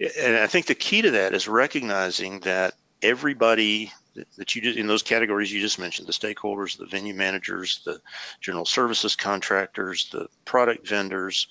and 0.00 0.36
I 0.36 0.46
think 0.46 0.66
the 0.66 0.74
key 0.74 1.02
to 1.02 1.10
that 1.12 1.34
is 1.34 1.46
recognizing 1.46 2.40
that 2.40 2.74
everybody 3.02 3.92
that 4.36 4.54
you 4.54 4.62
did 4.62 4.76
in 4.76 4.86
those 4.86 5.02
categories 5.02 5.52
you 5.52 5.60
just 5.60 5.78
mentioned 5.78 6.06
the 6.06 6.12
stakeholders 6.12 6.76
the 6.76 6.86
venue 6.86 7.14
managers 7.14 7.80
the 7.84 8.00
general 8.40 8.64
services 8.64 9.16
contractors 9.16 10.10
the 10.10 10.28
product 10.44 10.86
vendors 10.86 11.48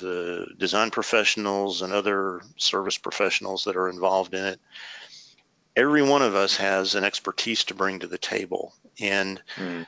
the 0.00 0.46
design 0.58 0.90
professionals 0.90 1.82
and 1.82 1.92
other 1.92 2.42
service 2.56 2.98
professionals 2.98 3.64
that 3.64 3.76
are 3.76 3.88
involved 3.88 4.34
in 4.34 4.44
it 4.44 4.60
every 5.76 6.02
one 6.02 6.22
of 6.22 6.34
us 6.34 6.56
has 6.56 6.94
an 6.94 7.04
expertise 7.04 7.64
to 7.64 7.74
bring 7.74 7.98
to 7.98 8.06
the 8.06 8.18
table 8.18 8.74
and 9.00 9.42
mm. 9.56 9.86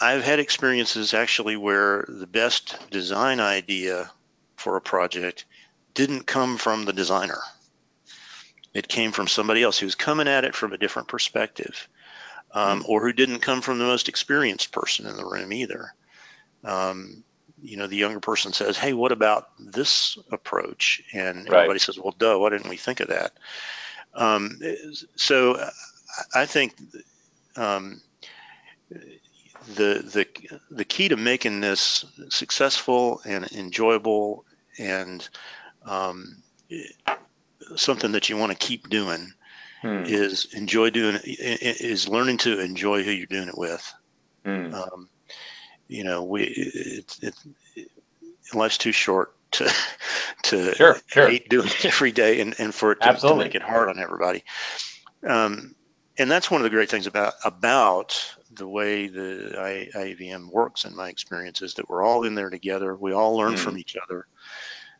I've 0.00 0.24
had 0.24 0.38
experiences 0.38 1.14
actually 1.14 1.56
where 1.56 2.04
the 2.08 2.26
best 2.26 2.90
design 2.90 3.40
idea 3.40 4.10
for 4.56 4.76
a 4.76 4.80
project 4.80 5.44
didn't 5.94 6.26
come 6.26 6.56
from 6.56 6.84
the 6.84 6.92
designer 6.92 7.40
it 8.74 8.88
came 8.88 9.12
from 9.12 9.26
somebody 9.26 9.62
else 9.62 9.78
who's 9.78 9.94
coming 9.94 10.28
at 10.28 10.44
it 10.44 10.54
from 10.54 10.72
a 10.72 10.78
different 10.78 11.08
perspective, 11.08 11.88
um, 12.52 12.84
or 12.86 13.00
who 13.00 13.12
didn't 13.12 13.40
come 13.40 13.60
from 13.60 13.78
the 13.78 13.84
most 13.84 14.08
experienced 14.08 14.72
person 14.72 15.06
in 15.06 15.16
the 15.16 15.24
room 15.24 15.52
either. 15.52 15.92
Um, 16.64 17.24
you 17.60 17.76
know, 17.76 17.86
the 17.86 17.96
younger 17.96 18.20
person 18.20 18.52
says, 18.52 18.76
"Hey, 18.76 18.92
what 18.92 19.10
about 19.10 19.48
this 19.58 20.16
approach?" 20.30 21.02
And 21.12 21.38
right. 21.38 21.54
everybody 21.54 21.80
says, 21.80 21.98
"Well, 21.98 22.14
duh, 22.16 22.38
why 22.38 22.50
didn't 22.50 22.68
we 22.68 22.76
think 22.76 23.00
of 23.00 23.08
that?" 23.08 23.32
Um, 24.14 24.60
so, 25.16 25.70
I 26.34 26.46
think 26.46 26.74
um, 27.56 28.00
the 29.74 30.02
the 30.02 30.58
the 30.70 30.84
key 30.84 31.08
to 31.08 31.16
making 31.16 31.60
this 31.60 32.04
successful 32.30 33.20
and 33.24 33.50
enjoyable 33.52 34.44
and 34.78 35.28
um, 35.84 36.42
something 37.76 38.12
that 38.12 38.28
you 38.28 38.36
want 38.36 38.52
to 38.52 38.58
keep 38.58 38.88
doing 38.88 39.32
hmm. 39.82 40.04
is 40.06 40.52
enjoy 40.54 40.90
doing 40.90 41.18
is 41.24 42.08
learning 42.08 42.38
to 42.38 42.60
enjoy 42.60 43.02
who 43.02 43.10
you're 43.10 43.26
doing 43.26 43.48
it 43.48 43.58
with. 43.58 43.94
Hmm. 44.44 44.74
Um, 44.74 45.08
you 45.88 46.04
know, 46.04 46.24
we 46.24 46.44
it, 46.44 47.18
it, 47.22 47.34
it, 47.76 47.90
life's 48.54 48.78
too 48.78 48.92
short 48.92 49.34
to 49.52 49.70
to 50.44 50.74
sure, 50.74 50.96
sure. 51.06 51.28
hate 51.28 51.48
doing 51.48 51.68
it 51.68 51.84
every 51.84 52.12
day 52.12 52.40
and, 52.40 52.54
and 52.58 52.74
for 52.74 52.92
it 52.92 53.00
to, 53.00 53.12
to 53.14 53.36
make 53.36 53.54
it 53.54 53.62
hard 53.62 53.88
on 53.88 53.98
everybody. 53.98 54.44
Um, 55.26 55.74
and 56.18 56.30
that's 56.30 56.50
one 56.50 56.60
of 56.60 56.64
the 56.64 56.70
great 56.70 56.90
things 56.90 57.06
about 57.06 57.34
about 57.44 58.36
the 58.50 58.66
way 58.66 59.06
the 59.06 59.54
I, 59.58 59.88
IAVM 59.96 60.50
works 60.50 60.84
in 60.84 60.96
my 60.96 61.08
experience 61.08 61.62
is 61.62 61.74
that 61.74 61.88
we're 61.88 62.02
all 62.02 62.24
in 62.24 62.34
there 62.34 62.50
together. 62.50 62.94
We 62.96 63.12
all 63.12 63.36
learn 63.36 63.54
mm. 63.54 63.58
from 63.58 63.78
each 63.78 63.96
other. 63.96 64.26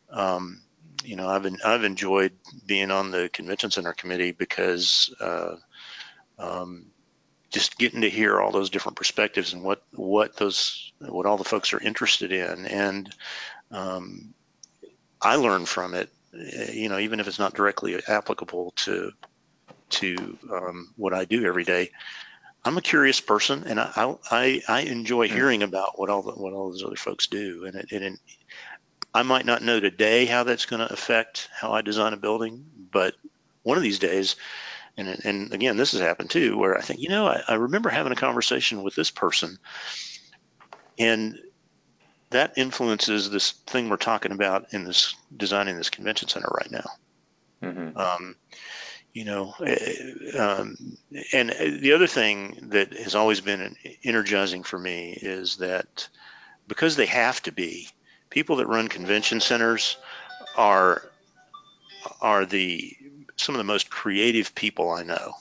Um, 0.09 0.61
you 1.03 1.15
know, 1.15 1.27
I've 1.27 1.43
been, 1.43 1.57
I've 1.63 1.83
enjoyed 1.83 2.33
being 2.65 2.91
on 2.91 3.11
the 3.11 3.29
convention 3.29 3.71
center 3.71 3.93
committee 3.93 4.31
because 4.31 5.13
uh, 5.19 5.55
um, 6.37 6.87
just 7.51 7.77
getting 7.77 8.01
to 8.01 8.09
hear 8.09 8.39
all 8.39 8.51
those 8.51 8.69
different 8.69 8.97
perspectives 8.97 9.53
and 9.53 9.63
what 9.63 9.83
what 9.91 10.35
those 10.37 10.93
what 10.99 11.25
all 11.25 11.37
the 11.37 11.43
folks 11.43 11.73
are 11.73 11.79
interested 11.79 12.31
in, 12.31 12.65
and 12.65 13.13
um, 13.71 14.33
I 15.21 15.35
learn 15.35 15.65
from 15.65 15.93
it. 15.93 16.09
You 16.31 16.89
know, 16.89 16.99
even 16.99 17.19
if 17.19 17.27
it's 17.27 17.39
not 17.39 17.55
directly 17.55 17.99
applicable 18.07 18.71
to 18.77 19.11
to 19.89 20.37
um, 20.51 20.93
what 20.95 21.13
I 21.13 21.25
do 21.25 21.45
every 21.45 21.63
day. 21.63 21.91
I'm 22.65 22.77
a 22.77 22.81
curious 22.81 23.21
person, 23.21 23.63
and 23.65 23.79
I 23.79 24.15
I, 24.29 24.61
I 24.67 24.81
enjoy 24.81 25.27
hmm. 25.27 25.35
hearing 25.35 25.63
about 25.63 25.97
what 25.97 26.09
all 26.09 26.21
the, 26.21 26.31
what 26.31 26.53
all 26.53 26.71
those 26.71 26.83
other 26.83 26.95
folks 26.95 27.27
do, 27.27 27.65
and 27.65 27.75
it, 27.75 27.91
it 27.91 28.19
I 29.13 29.23
might 29.23 29.45
not 29.45 29.63
know 29.63 29.79
today 29.79 30.25
how 30.25 30.43
that's 30.43 30.65
going 30.65 30.85
to 30.85 30.93
affect 30.93 31.49
how 31.51 31.71
I 31.71 31.81
design 31.81 32.13
a 32.13 32.17
building, 32.17 32.65
but 32.91 33.15
one 33.63 33.77
of 33.77 33.83
these 33.83 33.99
days, 33.99 34.35
and, 34.97 35.07
and 35.25 35.53
again, 35.53 35.77
this 35.77 35.93
has 35.93 36.01
happened 36.01 36.29
too, 36.29 36.57
where 36.57 36.77
I 36.77 36.81
think, 36.81 36.99
you 36.99 37.09
know, 37.09 37.27
I, 37.27 37.41
I 37.47 37.53
remember 37.55 37.89
having 37.89 38.11
a 38.11 38.17
conversation 38.17 38.83
with 38.83 38.95
this 38.95 39.09
person, 39.09 39.57
and 40.97 41.39
that 42.29 42.53
influences 42.57 43.31
this 43.31 43.51
thing 43.51 43.89
we're 43.89 43.97
talking 43.97 44.31
about 44.31 44.73
in 44.73 44.83
this 44.83 45.15
designing 45.35 45.77
this 45.77 45.89
convention 45.89 46.27
center 46.27 46.49
right 46.55 46.71
now. 46.71 46.89
Mm-hmm. 47.63 47.97
Um, 47.97 48.35
you 49.13 49.25
know, 49.25 49.53
eh, 49.65 50.37
um, 50.37 50.77
and 51.33 51.49
the 51.49 51.93
other 51.93 52.07
thing 52.07 52.57
that 52.69 52.93
has 52.93 53.15
always 53.15 53.41
been 53.41 53.75
energizing 54.03 54.63
for 54.63 54.77
me 54.77 55.17
is 55.21 55.57
that 55.57 56.07
because 56.67 56.95
they 56.95 57.07
have 57.07 57.41
to 57.43 57.51
be, 57.51 57.89
people 58.29 58.57
that 58.57 58.67
run 58.67 58.87
convention 58.87 59.39
centers 59.39 59.97
are 60.55 61.03
are 62.21 62.45
the 62.45 62.95
some 63.35 63.55
of 63.55 63.59
the 63.59 63.63
most 63.63 63.89
creative 63.89 64.53
people 64.55 64.91
I 64.91 65.03
know. 65.03 65.33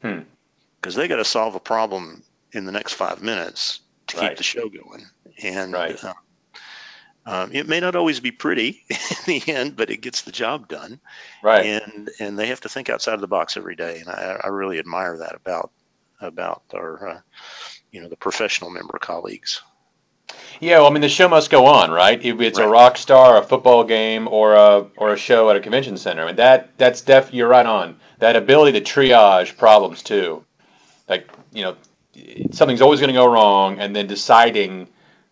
Because 0.00 0.94
hmm. 0.94 1.00
they 1.00 1.08
got 1.08 1.16
to 1.16 1.24
solve 1.24 1.54
a 1.54 1.60
problem 1.60 2.22
in 2.52 2.64
the 2.64 2.72
next 2.72 2.94
five 2.94 3.22
minutes 3.22 3.80
to 4.08 4.18
right. 4.18 4.28
keep 4.30 4.38
the 4.38 4.44
show 4.44 4.68
going, 4.68 5.06
and 5.42 5.72
right. 5.72 6.02
uh, 6.04 6.14
um, 7.26 7.50
it 7.52 7.66
may 7.66 7.80
not 7.80 7.96
always 7.96 8.20
be 8.20 8.30
pretty 8.30 8.84
in 8.88 8.96
the 9.26 9.52
end, 9.52 9.76
but 9.76 9.90
it 9.90 10.00
gets 10.00 10.22
the 10.22 10.32
job 10.32 10.68
done. 10.68 11.00
Right. 11.42 11.66
And 11.66 12.10
and 12.20 12.38
they 12.38 12.46
have 12.46 12.60
to 12.60 12.68
think 12.68 12.88
outside 12.88 13.14
of 13.14 13.20
the 13.20 13.26
box 13.26 13.56
every 13.56 13.74
day, 13.74 13.98
and 13.98 14.08
I, 14.08 14.40
I 14.44 14.48
really 14.48 14.78
admire 14.78 15.18
that 15.18 15.34
about 15.34 15.72
about 16.20 16.62
our 16.72 17.08
uh, 17.08 17.20
you 17.90 18.00
know 18.00 18.08
the 18.08 18.16
professional 18.16 18.70
member 18.70 18.98
colleagues. 18.98 19.60
Yeah, 20.60 20.78
well, 20.78 20.88
I 20.88 20.90
mean, 20.90 21.02
the 21.02 21.08
show 21.08 21.28
must 21.28 21.50
go 21.50 21.66
on, 21.66 21.90
right? 21.90 22.22
If 22.24 22.40
it's 22.40 22.58
right. 22.58 22.66
a 22.66 22.68
rock 22.68 22.96
star, 22.96 23.38
a 23.38 23.42
football 23.42 23.84
game, 23.84 24.28
or 24.28 24.54
a 24.54 24.86
or 24.96 25.12
a 25.12 25.16
show 25.16 25.50
at 25.50 25.56
a 25.56 25.60
convention 25.60 25.96
center, 25.96 26.22
I 26.22 26.26
mean, 26.26 26.36
that 26.36 26.76
that's 26.78 27.00
def. 27.00 27.34
You're 27.34 27.48
right 27.48 27.66
on. 27.66 27.98
That 28.18 28.36
ability 28.36 28.80
to 28.80 28.84
triage 28.84 29.56
problems 29.56 30.02
too, 30.02 30.44
like 31.08 31.28
you 31.52 31.62
know, 31.62 31.76
something's 32.52 32.80
always 32.80 33.00
going 33.00 33.08
to 33.08 33.14
go 33.14 33.26
wrong, 33.26 33.80
and 33.80 33.94
then 33.94 34.06
deciding, 34.06 34.82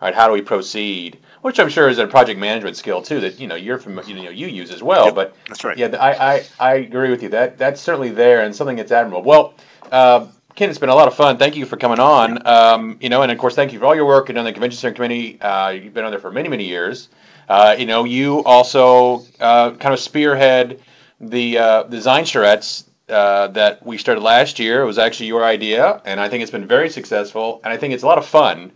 all 0.01 0.09
right, 0.09 0.15
how 0.15 0.27
do 0.27 0.33
we 0.33 0.43
proceed? 0.43 1.19
Which 1.45 1.61
I'm 1.61 1.69
sure 1.69 1.91
is 1.91 1.99
a 1.99 2.07
project 2.07 2.41
management 2.41 2.75
skill 2.75 3.03
too 3.03 3.21
that 3.21 3.39
you 3.39 3.47
know 3.47 3.55
you're 3.55 3.77
from 3.77 4.01
you 4.07 4.15
know 4.15 4.31
you 4.31 4.47
use 4.47 4.71
as 4.71 4.83
well. 4.83 5.05
Yep, 5.05 5.15
but 5.15 5.37
that's 5.47 5.63
right. 5.63 5.77
Yeah, 5.77 5.89
I, 5.89 6.37
I 6.37 6.45
I 6.59 6.75
agree 6.77 7.11
with 7.11 7.23
you. 7.23 7.29
That 7.29 7.59
that's 7.59 7.83
certainly 7.83 8.09
there 8.09 8.41
and 8.41 8.57
something 8.57 8.77
that's 8.77 8.91
admirable. 8.91 9.23
Well. 9.23 9.55
Uh, 9.93 10.29
Ken, 10.55 10.71
it's 10.71 10.79
been 10.79 10.89
a 10.89 10.95
lot 10.95 11.09
of 11.09 11.15
fun. 11.15 11.37
Thank 11.37 11.57
you 11.57 11.67
for 11.67 11.77
coming 11.77 11.99
on. 11.99 12.47
Um, 12.47 12.97
you 13.01 13.09
know, 13.11 13.23
and 13.23 13.31
of 13.31 13.37
course, 13.37 13.57
thank 13.57 13.73
you 13.73 13.79
for 13.81 13.85
all 13.85 13.95
your 13.95 14.07
work 14.07 14.29
and 14.31 14.39
on 14.39 14.45
the 14.45 14.53
convention 14.53 14.79
center 14.79 14.95
committee. 14.95 15.39
Uh, 15.41 15.71
you've 15.71 15.93
been 15.93 16.05
on 16.05 16.13
there 16.13 16.21
for 16.21 16.31
many, 16.31 16.49
many 16.49 16.65
years. 16.65 17.09
Uh, 17.49 17.75
you 17.77 17.85
know, 17.85 18.05
you 18.05 18.43
also 18.45 19.25
uh, 19.41 19.73
kind 19.73 19.93
of 19.93 19.99
spearhead 19.99 20.81
the 21.21 21.59
uh, 21.59 21.83
design 21.83 22.25
charrettes 22.25 22.85
uh, 23.09 23.49
that 23.49 23.85
we 23.85 23.99
started 23.99 24.23
last 24.23 24.61
year. 24.61 24.81
It 24.83 24.87
was 24.87 24.99
actually 24.99 25.27
your 25.27 25.45
idea, 25.45 26.01
and 26.07 26.21
I 26.21 26.29
think 26.29 26.43
it's 26.43 26.53
been 26.53 26.69
very 26.69 26.89
successful. 26.89 27.61
And 27.65 27.73
I 27.73 27.77
think 27.77 27.93
it's 27.93 28.05
a 28.05 28.07
lot 28.07 28.19
of 28.19 28.25
fun 28.25 28.73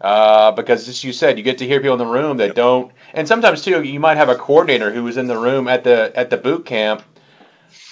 uh, 0.00 0.52
because, 0.52 0.88
as 0.88 1.02
you 1.02 1.12
said, 1.12 1.38
you 1.38 1.44
get 1.44 1.58
to 1.58 1.66
hear 1.66 1.80
people 1.80 1.94
in 1.94 1.98
the 1.98 2.06
room 2.06 2.36
that 2.38 2.54
don't. 2.54 2.92
And 3.14 3.26
sometimes 3.26 3.62
too, 3.62 3.82
you 3.82 4.00
might 4.00 4.16
have 4.16 4.28
a 4.28 4.36
coordinator 4.36 4.92
who 4.92 5.04
was 5.04 5.16
in 5.16 5.26
the 5.26 5.38
room 5.38 5.68
at 5.68 5.84
the 5.84 6.12
at 6.14 6.30
the 6.30 6.36
boot 6.36 6.66
camp 6.66 7.02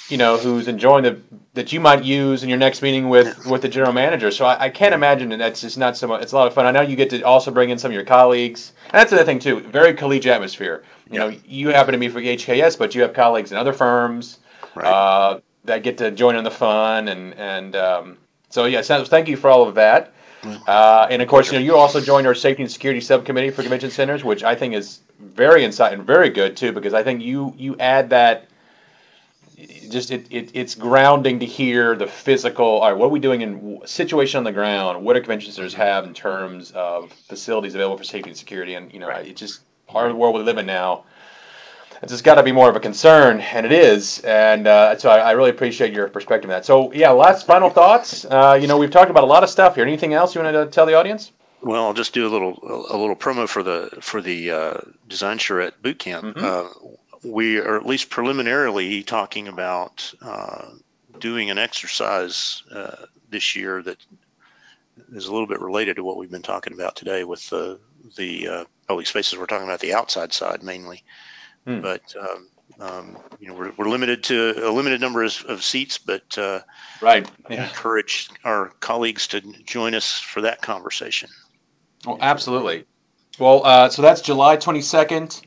you 0.08 0.18
know, 0.18 0.36
who's 0.36 0.68
enjoying 0.68 1.04
the 1.04 1.20
that 1.54 1.72
you 1.72 1.80
might 1.80 2.04
use 2.04 2.42
in 2.42 2.48
your 2.48 2.58
next 2.58 2.82
meeting 2.82 3.08
with 3.08 3.46
with 3.46 3.62
the 3.62 3.68
general 3.68 3.92
manager. 3.92 4.30
So 4.30 4.44
I, 4.44 4.64
I 4.64 4.68
can't 4.68 4.94
imagine 4.94 5.30
that 5.30 5.38
that's 5.38 5.60
just 5.60 5.78
not 5.78 5.96
so 5.96 6.06
much. 6.06 6.22
It's 6.22 6.32
a 6.32 6.36
lot 6.36 6.46
of 6.46 6.54
fun. 6.54 6.66
I 6.66 6.72
know 6.72 6.82
you 6.82 6.96
get 6.96 7.10
to 7.10 7.22
also 7.22 7.50
bring 7.50 7.70
in 7.70 7.78
some 7.78 7.90
of 7.90 7.94
your 7.94 8.04
colleagues, 8.04 8.72
and 8.86 8.92
that's 8.92 9.10
the 9.10 9.16
other 9.16 9.24
thing 9.24 9.38
too. 9.38 9.60
Very 9.60 9.94
collegiate 9.94 10.34
atmosphere. 10.34 10.84
You 11.10 11.18
know, 11.18 11.34
you 11.46 11.68
happen 11.68 11.92
to 11.92 11.98
be 11.98 12.08
for 12.08 12.20
HKS, 12.20 12.78
but 12.78 12.94
you 12.94 13.02
have 13.02 13.12
colleagues 13.12 13.52
in 13.52 13.58
other 13.58 13.72
firms 13.72 14.38
right. 14.74 14.86
uh, 14.86 15.40
that 15.64 15.82
get 15.82 15.98
to 15.98 16.10
join 16.10 16.36
in 16.36 16.44
the 16.44 16.50
fun, 16.50 17.08
and 17.08 17.34
and 17.34 17.76
um, 17.76 18.18
so 18.50 18.66
yeah. 18.66 18.82
So 18.82 19.04
thank 19.04 19.28
you 19.28 19.36
for 19.36 19.48
all 19.48 19.66
of 19.66 19.76
that. 19.76 20.12
Uh, 20.44 21.06
and 21.10 21.22
of 21.22 21.28
course, 21.28 21.50
you 21.50 21.58
know, 21.58 21.64
you 21.64 21.76
also 21.76 22.00
joined 22.00 22.26
our 22.26 22.34
safety 22.34 22.62
and 22.62 22.70
security 22.70 23.00
subcommittee 23.00 23.50
for 23.50 23.62
convention 23.62 23.90
centers, 23.90 24.24
which 24.24 24.44
I 24.44 24.54
think 24.54 24.74
is 24.74 25.00
very 25.18 25.62
insightful 25.62 25.94
and 25.94 26.04
very 26.04 26.30
good 26.30 26.56
too, 26.56 26.72
because 26.72 26.94
I 26.94 27.02
think 27.02 27.22
you 27.22 27.54
you 27.56 27.76
add 27.78 28.10
that 28.10 28.48
just 29.88 30.10
it, 30.10 30.26
it, 30.30 30.50
it's 30.54 30.74
grounding 30.74 31.40
to 31.40 31.46
hear 31.46 31.94
the 31.96 32.06
physical. 32.06 32.66
All 32.66 32.90
right, 32.90 32.98
what 32.98 33.06
are 33.06 33.10
we 33.10 33.20
doing 33.20 33.42
in 33.42 33.80
situation 33.86 34.38
on 34.38 34.44
the 34.44 34.52
ground? 34.52 35.04
What 35.04 35.14
do 35.14 35.20
convention 35.20 35.52
centers 35.52 35.74
have 35.74 36.04
in 36.04 36.14
terms 36.14 36.72
of 36.72 37.12
facilities 37.12 37.74
available 37.74 37.98
for 37.98 38.04
safety 38.04 38.30
and 38.30 38.38
security? 38.38 38.74
And 38.74 38.92
you 38.92 38.98
know, 38.98 39.08
right. 39.08 39.26
it's 39.26 39.40
just 39.40 39.60
part 39.86 40.06
of 40.06 40.12
the 40.12 40.16
world 40.16 40.34
we 40.34 40.42
live 40.42 40.58
in 40.58 40.66
now. 40.66 41.04
It's 42.04 42.12
just 42.12 42.22
got 42.22 42.34
to 42.34 42.42
be 42.42 42.52
more 42.52 42.68
of 42.68 42.76
a 42.76 42.80
concern, 42.80 43.40
and 43.40 43.64
it 43.64 43.72
is. 43.72 44.18
And 44.20 44.66
uh, 44.66 44.98
so 44.98 45.08
I, 45.08 45.20
I, 45.20 45.30
really 45.32 45.48
appreciate 45.48 45.94
your 45.94 46.06
perspective 46.08 46.50
on 46.50 46.54
that. 46.54 46.66
So 46.66 46.92
yeah, 46.92 47.10
last 47.12 47.46
final 47.46 47.70
thoughts. 47.70 48.26
Uh, 48.26 48.58
you 48.60 48.66
know, 48.66 48.76
we've 48.76 48.90
talked 48.90 49.10
about 49.10 49.24
a 49.24 49.26
lot 49.26 49.42
of 49.42 49.48
stuff 49.48 49.76
here. 49.76 49.86
Anything 49.86 50.12
else 50.12 50.34
you 50.34 50.42
want 50.42 50.54
to 50.54 50.66
tell 50.66 50.84
the 50.84 50.92
audience? 50.92 51.32
Well, 51.62 51.86
I'll 51.86 51.94
just 51.94 52.12
do 52.12 52.26
a 52.26 52.28
little 52.28 52.58
a 52.90 52.96
little 52.98 53.16
promo 53.16 53.48
for 53.48 53.62
the 53.62 53.88
for 54.02 54.20
the 54.20 54.50
uh, 54.50 54.80
Design 55.08 55.38
Charrette 55.38 55.80
boot 55.80 55.98
camp. 55.98 56.26
Mm-hmm. 56.26 56.44
Uh, 56.44 56.90
we 57.24 57.56
are 57.56 57.76
at 57.76 57.86
least 57.86 58.10
preliminarily 58.10 59.02
talking 59.02 59.48
about 59.48 60.12
uh, 60.20 60.72
doing 61.18 61.48
an 61.48 61.56
exercise 61.56 62.64
uh, 62.70 63.06
this 63.30 63.56
year 63.56 63.82
that 63.82 63.96
is 65.14 65.24
a 65.26 65.32
little 65.32 65.46
bit 65.46 65.60
related 65.60 65.96
to 65.96 66.04
what 66.04 66.18
we've 66.18 66.30
been 66.30 66.42
talking 66.42 66.74
about 66.74 66.96
today 66.96 67.24
with 67.24 67.48
the 67.48 67.80
the 68.18 68.46
uh, 68.46 68.64
public 68.88 69.06
spaces. 69.06 69.38
We're 69.38 69.46
talking 69.46 69.66
about 69.66 69.80
the 69.80 69.94
outside 69.94 70.34
side 70.34 70.62
mainly, 70.62 71.02
Hmm. 71.66 71.80
but 71.80 72.02
um, 72.20 72.48
um, 72.80 73.18
you 73.40 73.48
know 73.48 73.54
we're, 73.54 73.72
we're 73.76 73.88
limited 73.88 74.24
to 74.24 74.68
a 74.68 74.70
limited 74.70 75.00
number 75.00 75.22
of, 75.22 75.44
of 75.48 75.64
seats, 75.64 75.98
but 75.98 76.36
uh, 76.38 76.60
Right. 77.00 77.28
I 77.48 77.54
Yeah. 77.54 77.68
encourage 77.68 78.28
our 78.44 78.70
colleagues 78.80 79.28
to 79.28 79.40
join 79.64 79.94
us 79.94 80.18
for 80.18 80.42
that 80.42 80.62
conversation. 80.62 81.30
Well, 82.06 82.18
absolutely. 82.20 82.84
Well, 83.38 83.62
uh, 83.64 83.88
so 83.88 84.02
that's 84.02 84.20
July 84.20 84.56
22nd, 84.56 85.40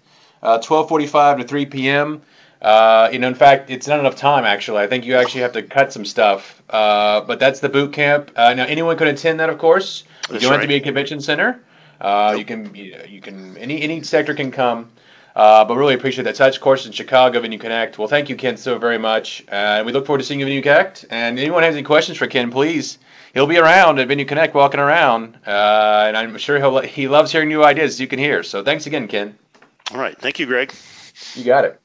uh, 0.43 0.59
12:45 0.59 1.39
to 1.39 1.43
3 1.43 1.65
p.m. 1.65 2.21
Uh, 2.61 3.09
you 3.11 3.19
know, 3.19 3.27
in 3.27 3.35
fact, 3.35 3.69
it's 3.69 3.87
not 3.87 3.99
enough 3.99 4.15
time 4.15 4.43
actually. 4.43 4.79
I 4.79 4.87
think 4.87 5.05
you 5.05 5.15
actually 5.15 5.41
have 5.41 5.53
to 5.53 5.63
cut 5.63 5.93
some 5.93 6.05
stuff. 6.05 6.61
Uh, 6.69 7.21
but 7.21 7.39
that's 7.39 7.59
the 7.59 7.69
boot 7.69 7.93
camp. 7.93 8.31
Uh, 8.35 8.53
now, 8.53 8.65
anyone 8.65 8.97
can 8.97 9.07
attend 9.07 9.39
that, 9.39 9.49
of 9.49 9.57
course. 9.57 10.03
You 10.27 10.33
That's 10.33 10.43
don't 10.43 10.53
have 10.53 10.61
to 10.61 10.67
be 10.67 10.75
a 10.75 10.81
convention 10.81 11.21
center. 11.21 11.61
Uh, 12.01 12.29
Nope. 12.31 12.39
You 12.39 12.45
can, 12.45 12.75
you, 12.75 12.95
you 13.07 13.21
can, 13.21 13.57
any 13.57 13.81
any 13.81 14.03
sector 14.03 14.33
can 14.33 14.51
come. 14.51 14.89
Uh, 15.37 15.63
but 15.63 15.77
really 15.77 15.93
appreciate 15.93 16.23
that. 16.23 16.33
Touch 16.33 16.59
course 16.59 16.87
in 16.87 16.91
Chicago, 16.91 17.39
Venue 17.39 17.59
Connect. 17.59 17.99
Well, 17.99 18.07
thank 18.07 18.27
you, 18.27 18.35
Ken, 18.35 18.57
so 18.57 18.79
very 18.79 18.97
much. 18.97 19.45
Uh, 19.47 19.83
we 19.85 19.91
look 19.91 20.07
forward 20.07 20.17
to 20.17 20.23
seeing 20.23 20.39
you 20.39 20.47
at 20.47 20.49
Venue 20.49 20.63
Connect. 20.63 21.05
And 21.11 21.37
anyone 21.37 21.61
has 21.61 21.75
any 21.75 21.83
questions 21.83 22.17
for 22.17 22.25
Ken, 22.25 22.49
please. 22.49 22.97
He'll 23.35 23.45
be 23.45 23.59
around 23.59 23.99
at 23.99 24.07
Venue 24.07 24.25
Connect, 24.25 24.55
walking 24.55 24.79
around, 24.79 25.37
uh, 25.45 26.05
and 26.07 26.17
I'm 26.17 26.39
sure 26.39 26.57
he'll 26.57 26.79
he 26.79 27.07
loves 27.07 27.31
hearing 27.31 27.49
new 27.49 27.63
ideas. 27.63 28.01
You 28.01 28.07
can 28.07 28.17
hear. 28.17 28.41
So 28.41 28.63
thanks 28.63 28.87
again, 28.87 29.07
Ken. 29.07 29.37
All 29.91 29.99
right. 29.99 30.17
Thank 30.17 30.39
you, 30.39 30.47
Greg. 30.47 30.73
You 31.35 31.43
got 31.43 31.65
it. 31.65 31.79